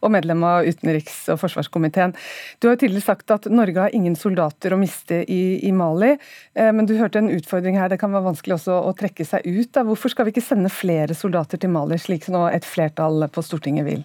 [0.04, 2.12] og medlem av utenriks- og forsvarskomiteen.
[2.60, 6.12] Du har jo tidligere sagt at Norge har ingen soldater å miste i, i Mali,
[6.12, 7.88] eh, men du hørte en utfordring her.
[7.88, 9.72] Det kan være vanskelig også å trekke seg ut.
[9.72, 9.86] Da.
[9.88, 13.88] Hvorfor skal vi ikke sende flere soldater til Mali, slik som et flertall på Stortinget
[13.88, 14.04] vil?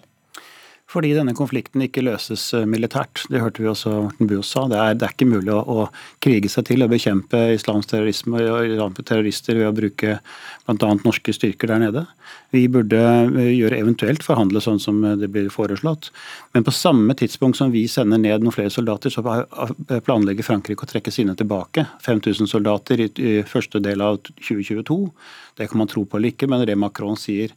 [0.88, 3.26] Fordi denne konflikten ikke løses eh, militært.
[3.28, 4.64] Det hørte vi også Morten Buos sa.
[4.70, 5.86] Det er, det er, ikke mulig å, å,
[6.24, 10.16] krige seg til og bekjempe islamsk terrorisme og terrorister ved å bruke
[10.64, 10.92] bl.a.
[11.04, 12.06] norske styrker der nede.
[12.54, 16.08] Vi burde eh, gjøre eventuelt forhandle sånn som eh, det blir foreslått.
[16.56, 19.24] Men på samme tidspunkt som vi sender ned noen flere soldater, så
[20.06, 21.84] planlegger Frankrike å trekke sine tilbake.
[22.06, 23.10] 5000 soldater i,
[23.48, 24.98] første del av 2022.
[25.60, 27.52] Det kan man tro på eller ikke, men det Macron sier.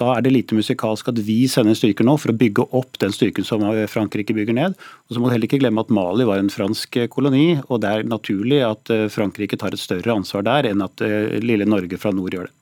[0.00, 3.14] Da er det lite musikalsk at vi sender styrker nå for å bygge opp den
[3.14, 4.74] styrken som Frankrike bygger ned.
[5.06, 7.92] Og så må du heller ikke glemme at Mali var en fransk koloni, og det
[7.92, 12.00] er naturlig at eh, Frankrike tar et større ansvar der enn at eh, lille Norge
[12.00, 12.56] fra nord gjør det.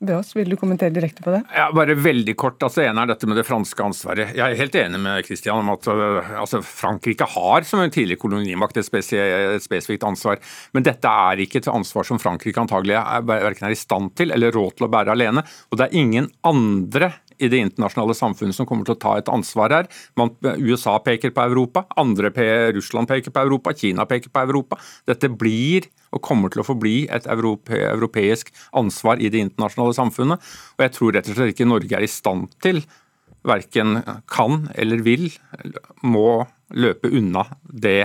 [0.00, 1.42] Bøs, vil du kommentere direkte på det?
[1.52, 2.62] Ja, bare veldig kort.
[2.64, 4.32] altså En er dette med det franske ansvaret.
[4.32, 8.22] Jeg er helt enig med Christian om at øh, altså, Frankrike har som en tidligere
[8.22, 10.40] kolonimakt et, spesifikt ansvar.
[10.72, 14.56] Men dette er ikke et ansvar som Frankrike antagelig er, er i stand til eller
[14.56, 15.44] råd til å bære alene.
[15.68, 19.30] Og det er ingen andre i det internasjonale samfunnet som kommer til å ta et
[19.32, 19.88] ansvar her.
[20.20, 22.32] Man, USA peker på Europa, andre
[22.76, 24.78] Russland peker på Europa, Kina peker på Europa.
[25.08, 30.48] Dette blir og kommer til å forbli et europe, europeisk ansvar i det internasjonale samfunnet.
[30.76, 32.82] Og jeg tror rett og slett ikke Norge er i stand til,
[33.46, 35.30] verken kan eller vil,
[36.04, 36.42] må
[36.76, 38.04] løpe unna det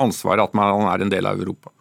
[0.00, 1.72] ansvaret at man er en del av Europa.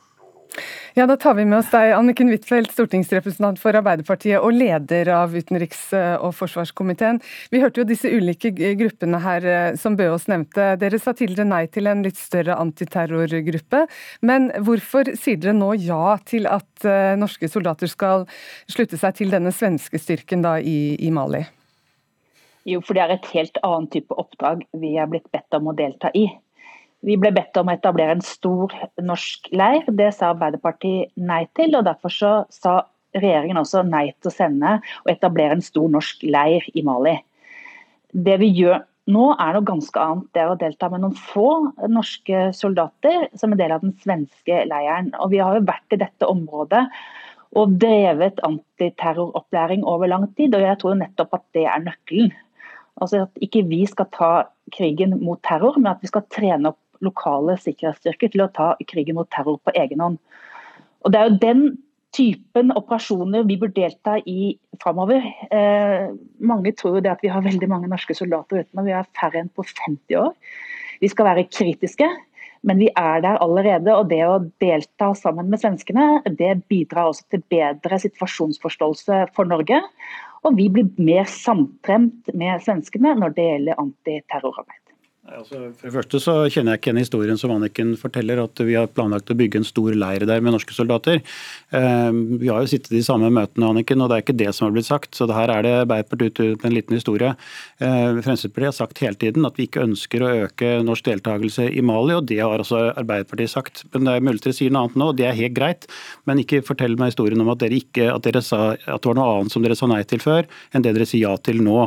[0.97, 5.35] Ja, Da tar vi med oss deg, Anniken Huitfeldt, stortingsrepresentant for Arbeiderpartiet og leder av
[5.37, 7.21] utenriks- og forsvarskomiteen.
[7.51, 10.73] Vi hørte jo disse ulike gruppene her eh, som Bøås nevnte.
[10.81, 13.85] Dere sa tidligere nei til en litt større antiterrorgruppe.
[14.25, 18.27] Men hvorfor sier dere nå ja til at eh, norske soldater skal
[18.69, 21.45] slutte seg til denne svenske styrken da i, i Mali?
[22.67, 25.77] Jo, for det er et helt annet type oppdrag vi er blitt bedt om å
[25.77, 26.27] delta i.
[27.05, 29.85] Vi ble bedt om å etablere en stor norsk leir.
[29.87, 31.77] Det sa Arbeiderpartiet nei til.
[31.77, 32.81] og Derfor så sa
[33.15, 34.75] regjeringen også nei til å sende
[35.05, 37.15] og etablere en stor norsk leir i Mali.
[38.11, 40.27] Det vi gjør nå er noe ganske annet.
[40.35, 41.47] Det er å delta med noen få
[41.89, 45.13] norske soldater som en del av den svenske leiren.
[45.23, 46.83] Og Vi har jo vært i dette området
[47.57, 50.53] og drevet antiterroropplæring over lang tid.
[50.53, 52.35] og Jeg tror nettopp at det er nøkkelen.
[53.01, 54.31] Altså At ikke vi skal ta
[54.75, 59.17] krigen mot terror, men at vi skal trene opp lokale sikkerhetsstyrker til å ta krigen
[59.19, 60.17] mot terror på egen hånd.
[61.05, 61.61] Og Det er jo den
[62.15, 65.23] typen operasjoner vi bør delta i framover.
[65.53, 66.09] Eh,
[66.41, 69.43] mange tror det at vi har veldig mange norske soldater ute, men vi har færre
[69.43, 70.33] enn på 50 år.
[70.99, 72.07] Vi skal være kritiske,
[72.67, 73.93] men vi er der allerede.
[73.95, 79.79] Og det å delta sammen med svenskene, det bidrar også til bedre situasjonsforståelse for Norge.
[80.47, 84.78] Og vi blir mer samtremt med svenskene når det gjelder antiterrorarbeid.
[85.29, 88.75] Altså, for det første så kjenner jeg ikke igjen historien som Anniken forteller, at vi
[88.77, 91.21] har planlagt å bygge en stor leir der med norske soldater.
[91.75, 92.09] Eh,
[92.41, 94.67] vi har jo sittet i de samme møtene, Anniken, og det er ikke det som
[94.67, 95.11] har blitt sagt.
[95.17, 97.35] Så det her er det Beipert ut en liten historie.
[97.77, 101.85] Eh, Fremskrittspartiet har sagt hele tiden at vi ikke ønsker å øke norsk deltakelse i
[101.85, 103.83] Mali, og det har også Arbeiderpartiet sagt.
[103.93, 105.89] Men det er mulig dere sier noe annet nå, og det er helt greit.
[106.29, 109.19] Men ikke fortell meg historien om at dere, ikke, at dere sa at det var
[109.19, 111.79] noe annet som dere sa nei til før, enn det dere sier ja til nå.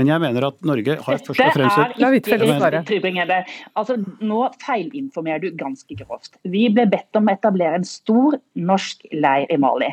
[0.00, 3.40] Men jeg mener at Norge har først og fremst Tybring-Gjedde.
[3.80, 6.36] Altså, nå feilinformerer du ganske grovt.
[6.42, 9.90] Vi ble bedt om å etablere en stor norsk leir i Mali.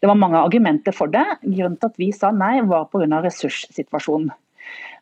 [0.00, 1.26] Det var mange argumenter for det.
[1.44, 3.22] Grunnen til at vi sa nei, var pga.
[3.24, 4.32] ressurssituasjonen.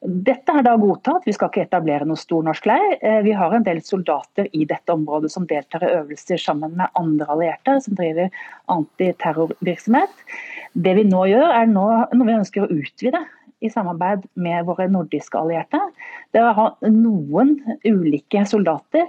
[0.02, 2.96] Dette er da godtatt, vi skal ikke etablere noe stor norsk leir.
[3.06, 6.90] Eh, vi har en del soldater i dette området som deltar i øvelser sammen med
[6.98, 8.32] andre allierte som driver
[8.74, 10.24] antiterrorvirksomhet.
[10.74, 11.86] Det vi nå gjør, er nå,
[12.18, 13.22] når vi ønsker å utvide
[13.62, 15.80] i samarbeid med våre nordiske allierte.
[16.34, 17.54] Det å ha noen
[17.86, 19.06] ulike soldater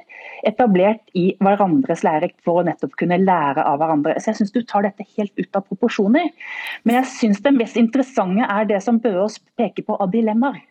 [0.47, 4.15] etablert i hverandres lære for å nettopp kunne lære av hverandre.
[4.19, 6.29] Så jeg syns du tar dette helt ut av proporsjoner.
[6.83, 10.61] Men jeg syns det mest interessante er det som Bøås peker på av dilemmaer.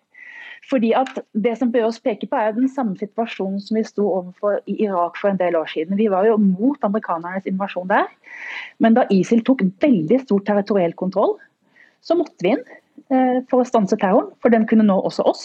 [0.71, 4.61] Fordi at Det som Bøås peker på er den samme situasjonen som vi sto overfor
[4.71, 5.99] i Irak for en del år siden.
[5.99, 8.07] Vi var jo mot amerikanernes invasjon der.
[8.79, 11.35] Men da ISIL tok veldig stor territoriell kontroll,
[12.03, 12.65] så måtte vi inn.
[13.13, 15.45] Eh, for å stanse terroren, for den kunne nå også oss.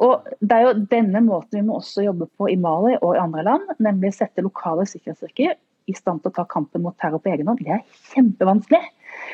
[0.00, 3.20] Og Det er jo denne måten vi må også jobbe på i Mali og i
[3.20, 5.58] andre land, nemlig sette lokale sikkerhetsstyrker
[5.90, 7.60] i stand til å ta kampen mot terror på egen hånd.
[7.60, 7.84] Det er
[8.14, 8.80] kjempevanskelig.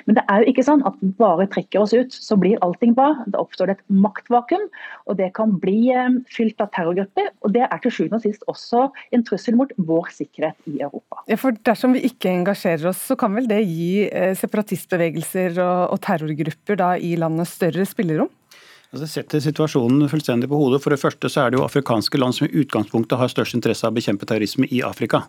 [0.04, 3.12] Men det er jo ikke sånn at bare trekker oss ut, så blir allting bra.
[3.32, 4.68] Da oppstår det et maktvakuum,
[5.08, 7.32] og det kan bli eh, fylt av terrorgrupper.
[7.46, 8.86] Og det er til sjuende og sist også
[9.16, 11.22] en trussel mot vår sikkerhet i Europa.
[11.30, 15.96] Ja, for Dersom vi ikke engasjerer oss, så kan vel det gi eh, separatistbevegelser og,
[15.96, 18.30] og terrorgrupper da i landet større spillerom?
[18.96, 20.80] Altså, det setter situasjonen fullstendig på hodet.
[20.80, 23.84] For det første så er det jo afrikanske land som i utgangspunktet har størst interesse
[23.84, 25.26] av å bekjempe terrorisme i Afrika.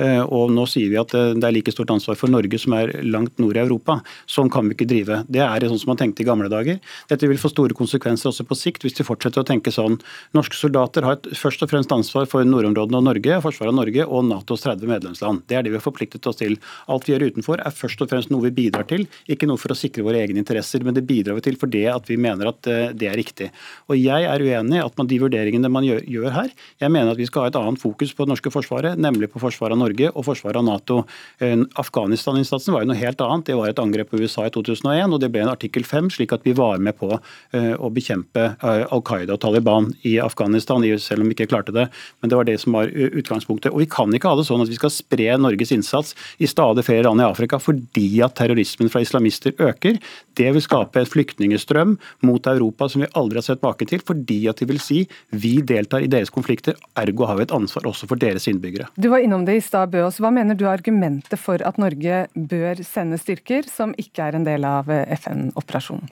[0.00, 2.72] Eh, og nå sier vi at eh, det er like stort ansvar for Norge som
[2.78, 3.98] er langt nord i Europa.
[4.24, 5.18] Sånn kan vi ikke drive.
[5.28, 6.78] Det er sånn som man tenkte i gamle dager.
[7.12, 9.98] Dette vil få store konsekvenser også på sikt, hvis de fortsetter å tenke sånn.
[10.32, 14.08] Norske soldater har et, først og fremst ansvar for nordområdene og Norge, forsvaret av Norge
[14.08, 15.44] og Natos 30 medlemsland.
[15.52, 16.56] Det er det vi har forpliktet oss til.
[16.88, 19.76] Alt vi gjør utenfor er først og fremst noe vi bidrar til, ikke noe for
[19.76, 21.68] å sikre våre egne interesser, men det bidrar vi til for
[22.08, 23.50] vi mener at eh, det er riktig.
[23.90, 26.52] Og Jeg er uenig i at de vurderingene man gjør, gjør, her.
[26.80, 29.42] Jeg mener at vi skal ha et annet fokus på det norske forsvaret, nemlig på
[29.42, 31.02] forsvaret av Norge og forsvaret av Nato.
[31.42, 33.46] Eh, Afghanistan-innsatsen var jo noe helt annet.
[33.50, 36.34] Det var et angrep på USA i 2001, og det ble en artikkel 5, slik
[36.36, 40.84] at vi var med på uh, å bekjempe uh, Al Qaida og Taliban i Afghanistan,
[41.02, 41.88] selv om vi ikke klarte det.
[42.20, 43.72] Men det var det som var utgangspunktet.
[43.72, 46.84] Og Vi kan ikke ha det sånn at vi skal spre Norges innsats i stadig
[46.86, 49.98] flere land i Afrika fordi at terrorismen fra islamister øker.
[50.38, 51.96] Det vil skape en flyktningestrøm
[52.26, 55.54] mot Europa som vi aldri har sett maken til, fordi at de vil si vi
[55.66, 58.88] deltar i deres konflikter, ergo har vi et ansvar også for deres innbyggere.
[58.96, 60.20] Du var innom det i stad, Bøås.
[60.22, 64.48] Hva mener du er argumentet for at Norge bør sende styrker som ikke er en
[64.48, 66.10] del av FN-operasjonen?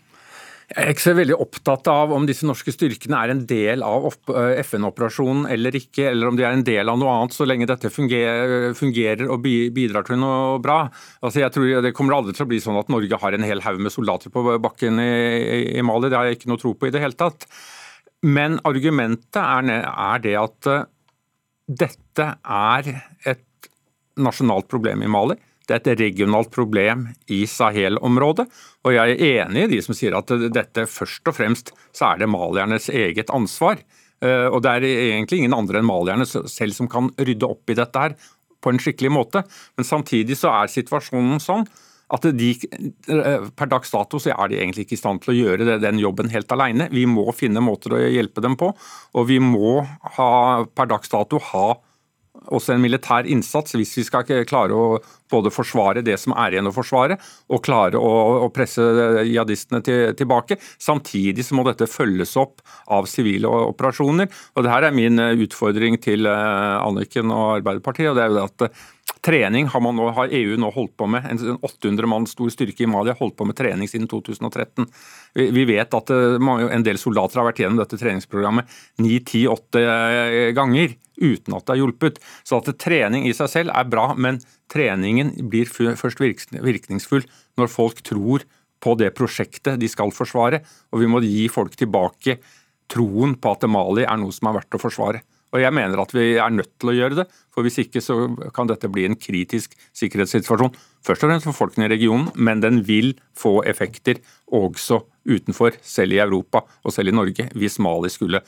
[0.70, 4.04] Jeg er ikke så veldig opptatt av om disse norske styrkene er en del av
[4.06, 7.90] FN-operasjonen eller ikke, eller om de er en del av noe annet, så lenge dette
[7.90, 10.84] fungerer, og bidrar til noe bra.
[11.26, 13.64] Altså jeg tror Det kommer aldri til å bli sånn at Norge har en hel
[13.66, 16.06] haug med soldater på bakken i, Mali.
[16.06, 17.48] Det har jeg ikke noe tro på i det hele tatt.
[18.22, 20.86] Men argumentet er, det at uh,
[21.66, 22.94] dette er
[23.26, 23.70] et
[24.22, 25.40] nasjonalt problem i Mali.
[25.70, 28.48] Det er et regionalt problem i Sahel-området.
[28.82, 32.22] Og jeg er enig i de som sier at dette først og fremst så er
[32.22, 33.78] det maliernes eget ansvar.
[34.18, 37.78] Eh, og det er egentlig ingen andre enn malierne selv som kan rydde opp i
[37.78, 38.16] dette her
[38.60, 39.44] på en skikkelig måte.
[39.78, 41.64] Men samtidig så er situasjonen sånn
[42.10, 42.50] at de,
[43.06, 46.00] eh, per dags dato så er de egentlig ikke i stand til å gjøre den
[46.02, 46.88] jobben helt alene.
[46.90, 48.72] Vi må finne måter å hjelpe dem på,
[49.14, 49.78] og vi må
[50.16, 51.78] ha, per dags dato ha
[52.50, 56.68] også en militær innsats hvis vi skal klare å både forsvare det som er igjen
[56.70, 57.16] å forsvare,
[57.50, 58.12] og klare å,
[58.46, 58.82] å presse
[59.28, 60.58] jihadistene til, tilbake.
[60.82, 64.30] Samtidig så må dette følges opp av sivile operasjoner.
[64.54, 68.10] og det her er min utfordring til eh, Anniken og Arbeiderpartiet.
[68.10, 68.82] og det er jo at
[69.20, 71.26] Trening har, nå, har, EU nå holdt på med.
[71.28, 74.86] En 800 mann stor styrke i Mali har holdt på med trening siden 2013.
[75.36, 78.70] Vi, vet at en del soldater har vært gjennom dette treningsprogrammet
[79.02, 82.22] 9-10-8 ganger uten at det har hjulpet.
[82.48, 84.40] Så at trening i seg selv er bra, men
[84.72, 87.26] treningen blir først virkningsfull
[87.60, 88.46] når folk tror
[88.80, 90.62] på det prosjektet de skal forsvare.
[90.94, 92.38] Og vi må gi folk tilbake
[92.90, 95.22] troen på at Mali er noe som er verdt å forsvare.
[95.50, 98.16] Og jeg mener at vi er nødt til å gjøre det, for hvis ikke så
[98.54, 100.74] kan dette bli en kritisk sikkerhetssituasjon.
[101.06, 106.14] Først og fremst for folkene i regionen, men den vil få effekter også utenfor, selv
[106.14, 108.44] i Europa og selv i Norge, hvis Mali skulle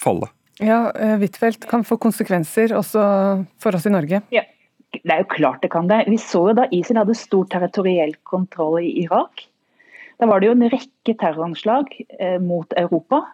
[0.00, 0.28] falle.
[0.62, 3.04] Ja, eh, Huitfeldt kan få konsekvenser også
[3.58, 4.20] for oss i Norge?
[4.34, 4.44] Ja,
[4.94, 6.04] det er jo klart det kan det.
[6.06, 9.48] Vi så jo da ISIL hadde stor territoriell kontroll i Irak.
[10.20, 11.90] Da var det jo en rekke terroranslag
[12.20, 13.24] eh, mot Europa.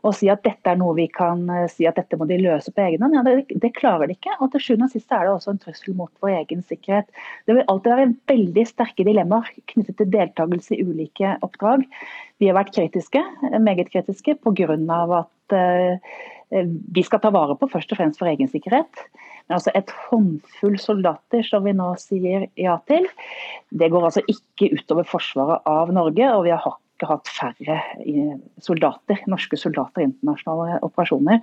[0.00, 2.72] Å si at dette er noe vi kan eh, si at dette må de løse
[2.72, 4.36] på egen hånd, ja, det, det, klarer de ikke.
[4.40, 7.08] Og til sjuende og sist er det også en trussel mot vår egen sikkerhet.
[7.46, 11.86] Det vil alltid være veldig sterke dilemmaer knyttet til deltakelse i ulike oppdrag.
[12.40, 13.22] Vi har vært kritiske,
[13.60, 14.76] meget kritiske, pga.
[15.20, 15.58] at
[16.50, 19.04] Eh, vi skal ta vare på først og fremst for egen sikkerhet.
[19.46, 23.06] Men altså et håndfull soldater som vi nå sier ja til,
[23.70, 26.26] det går altså ikke utover forsvaret av Norge.
[26.34, 27.76] og vi har ikke hatt færre
[28.60, 31.40] soldater, norske soldater i internasjonale operasjoner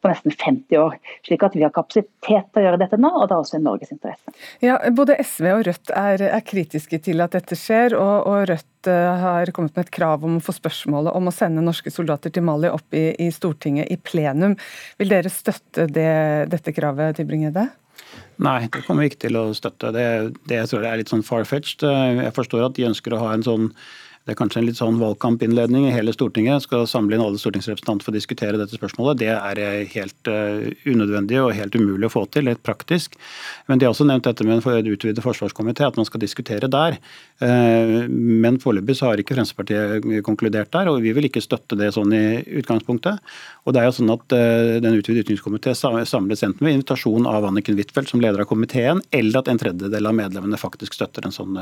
[0.00, 0.96] på nesten 50 år.
[1.26, 3.64] Slik at vi har kapasitet til å gjøre dette nå, og det er også i
[3.64, 4.34] Norges interesse.
[4.62, 8.90] Ja, Både SV og Rødt er, er kritiske til at dette skjer, og, og, Rødt
[8.90, 12.32] eh, har kommet med et krav om å få spørsmålet om å sende norske soldater
[12.34, 14.56] til Mali opp i, i Stortinget i plenum.
[15.00, 16.10] Vil dere støtte det,
[16.54, 17.66] dette kravet, Tybring-Gjedde?
[18.40, 19.90] Nei, det kommer vi ikke til å støtte.
[19.92, 20.04] Det,
[20.48, 21.84] det jeg tror jeg er litt sånn far-fetched.
[21.84, 23.68] Jeg forstår at de ønsker å ha en sånn
[24.30, 26.62] Det er kanskje en litt sånn valgkampinnledning i hele Stortinget.
[26.62, 29.18] Skal samle inn alle stortingsrepresentanter for å diskutere dette spørsmålet.
[29.24, 29.60] Det er
[29.90, 33.18] helt uh, unødvendig og helt umulig å få til, helt praktisk.
[33.66, 37.00] Men de har også nevnt dette med en utvidet forsvarskomité, at man skal diskutere der.
[37.42, 41.90] Uh, men foreløpig så har ikke Fremskrittspartiet konkludert der, og vi vil ikke støtte det
[41.98, 42.24] sånn i
[42.62, 43.18] utgangspunktet.
[43.66, 46.14] Og det er jo sånn at Den utvidede utenrikskomité samles
[46.46, 50.20] enten ved invitasjon av Anniken Huitfeldt som leder av komiteen, eller at en tredjedel av
[50.22, 51.58] medlemmene faktisk støtter en sånn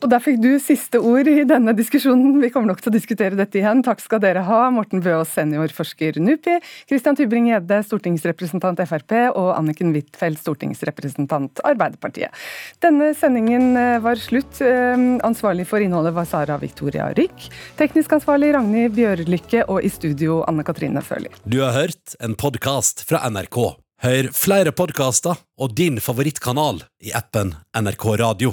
[0.00, 2.38] og Der fikk du siste ord i denne diskusjonen.
[2.42, 3.82] Vi kommer nok til å diskutere dette igjen.
[3.86, 6.58] Takk skal dere ha, Morten Bøås, seniorforsker NUPI,
[6.90, 12.34] Christian Tybring-Gjedde, stortingsrepresentant Frp, og Anniken Huitfeldt, stortingsrepresentant Arbeiderpartiet.
[12.84, 14.60] Denne sendingen eh, var slutt.
[14.64, 14.96] Eh,
[15.26, 17.48] ansvarlig for innholdet var Sara Victoria Rygg.
[17.80, 21.32] Teknisk ansvarlig Ragnhild Bjørlykke, og i studio Anne Katrine Førli.
[21.44, 23.74] Du har hørt en podkast fra NRK.
[24.04, 28.52] Hør flere podkaster og din favorittkanal i appen NRK Radio.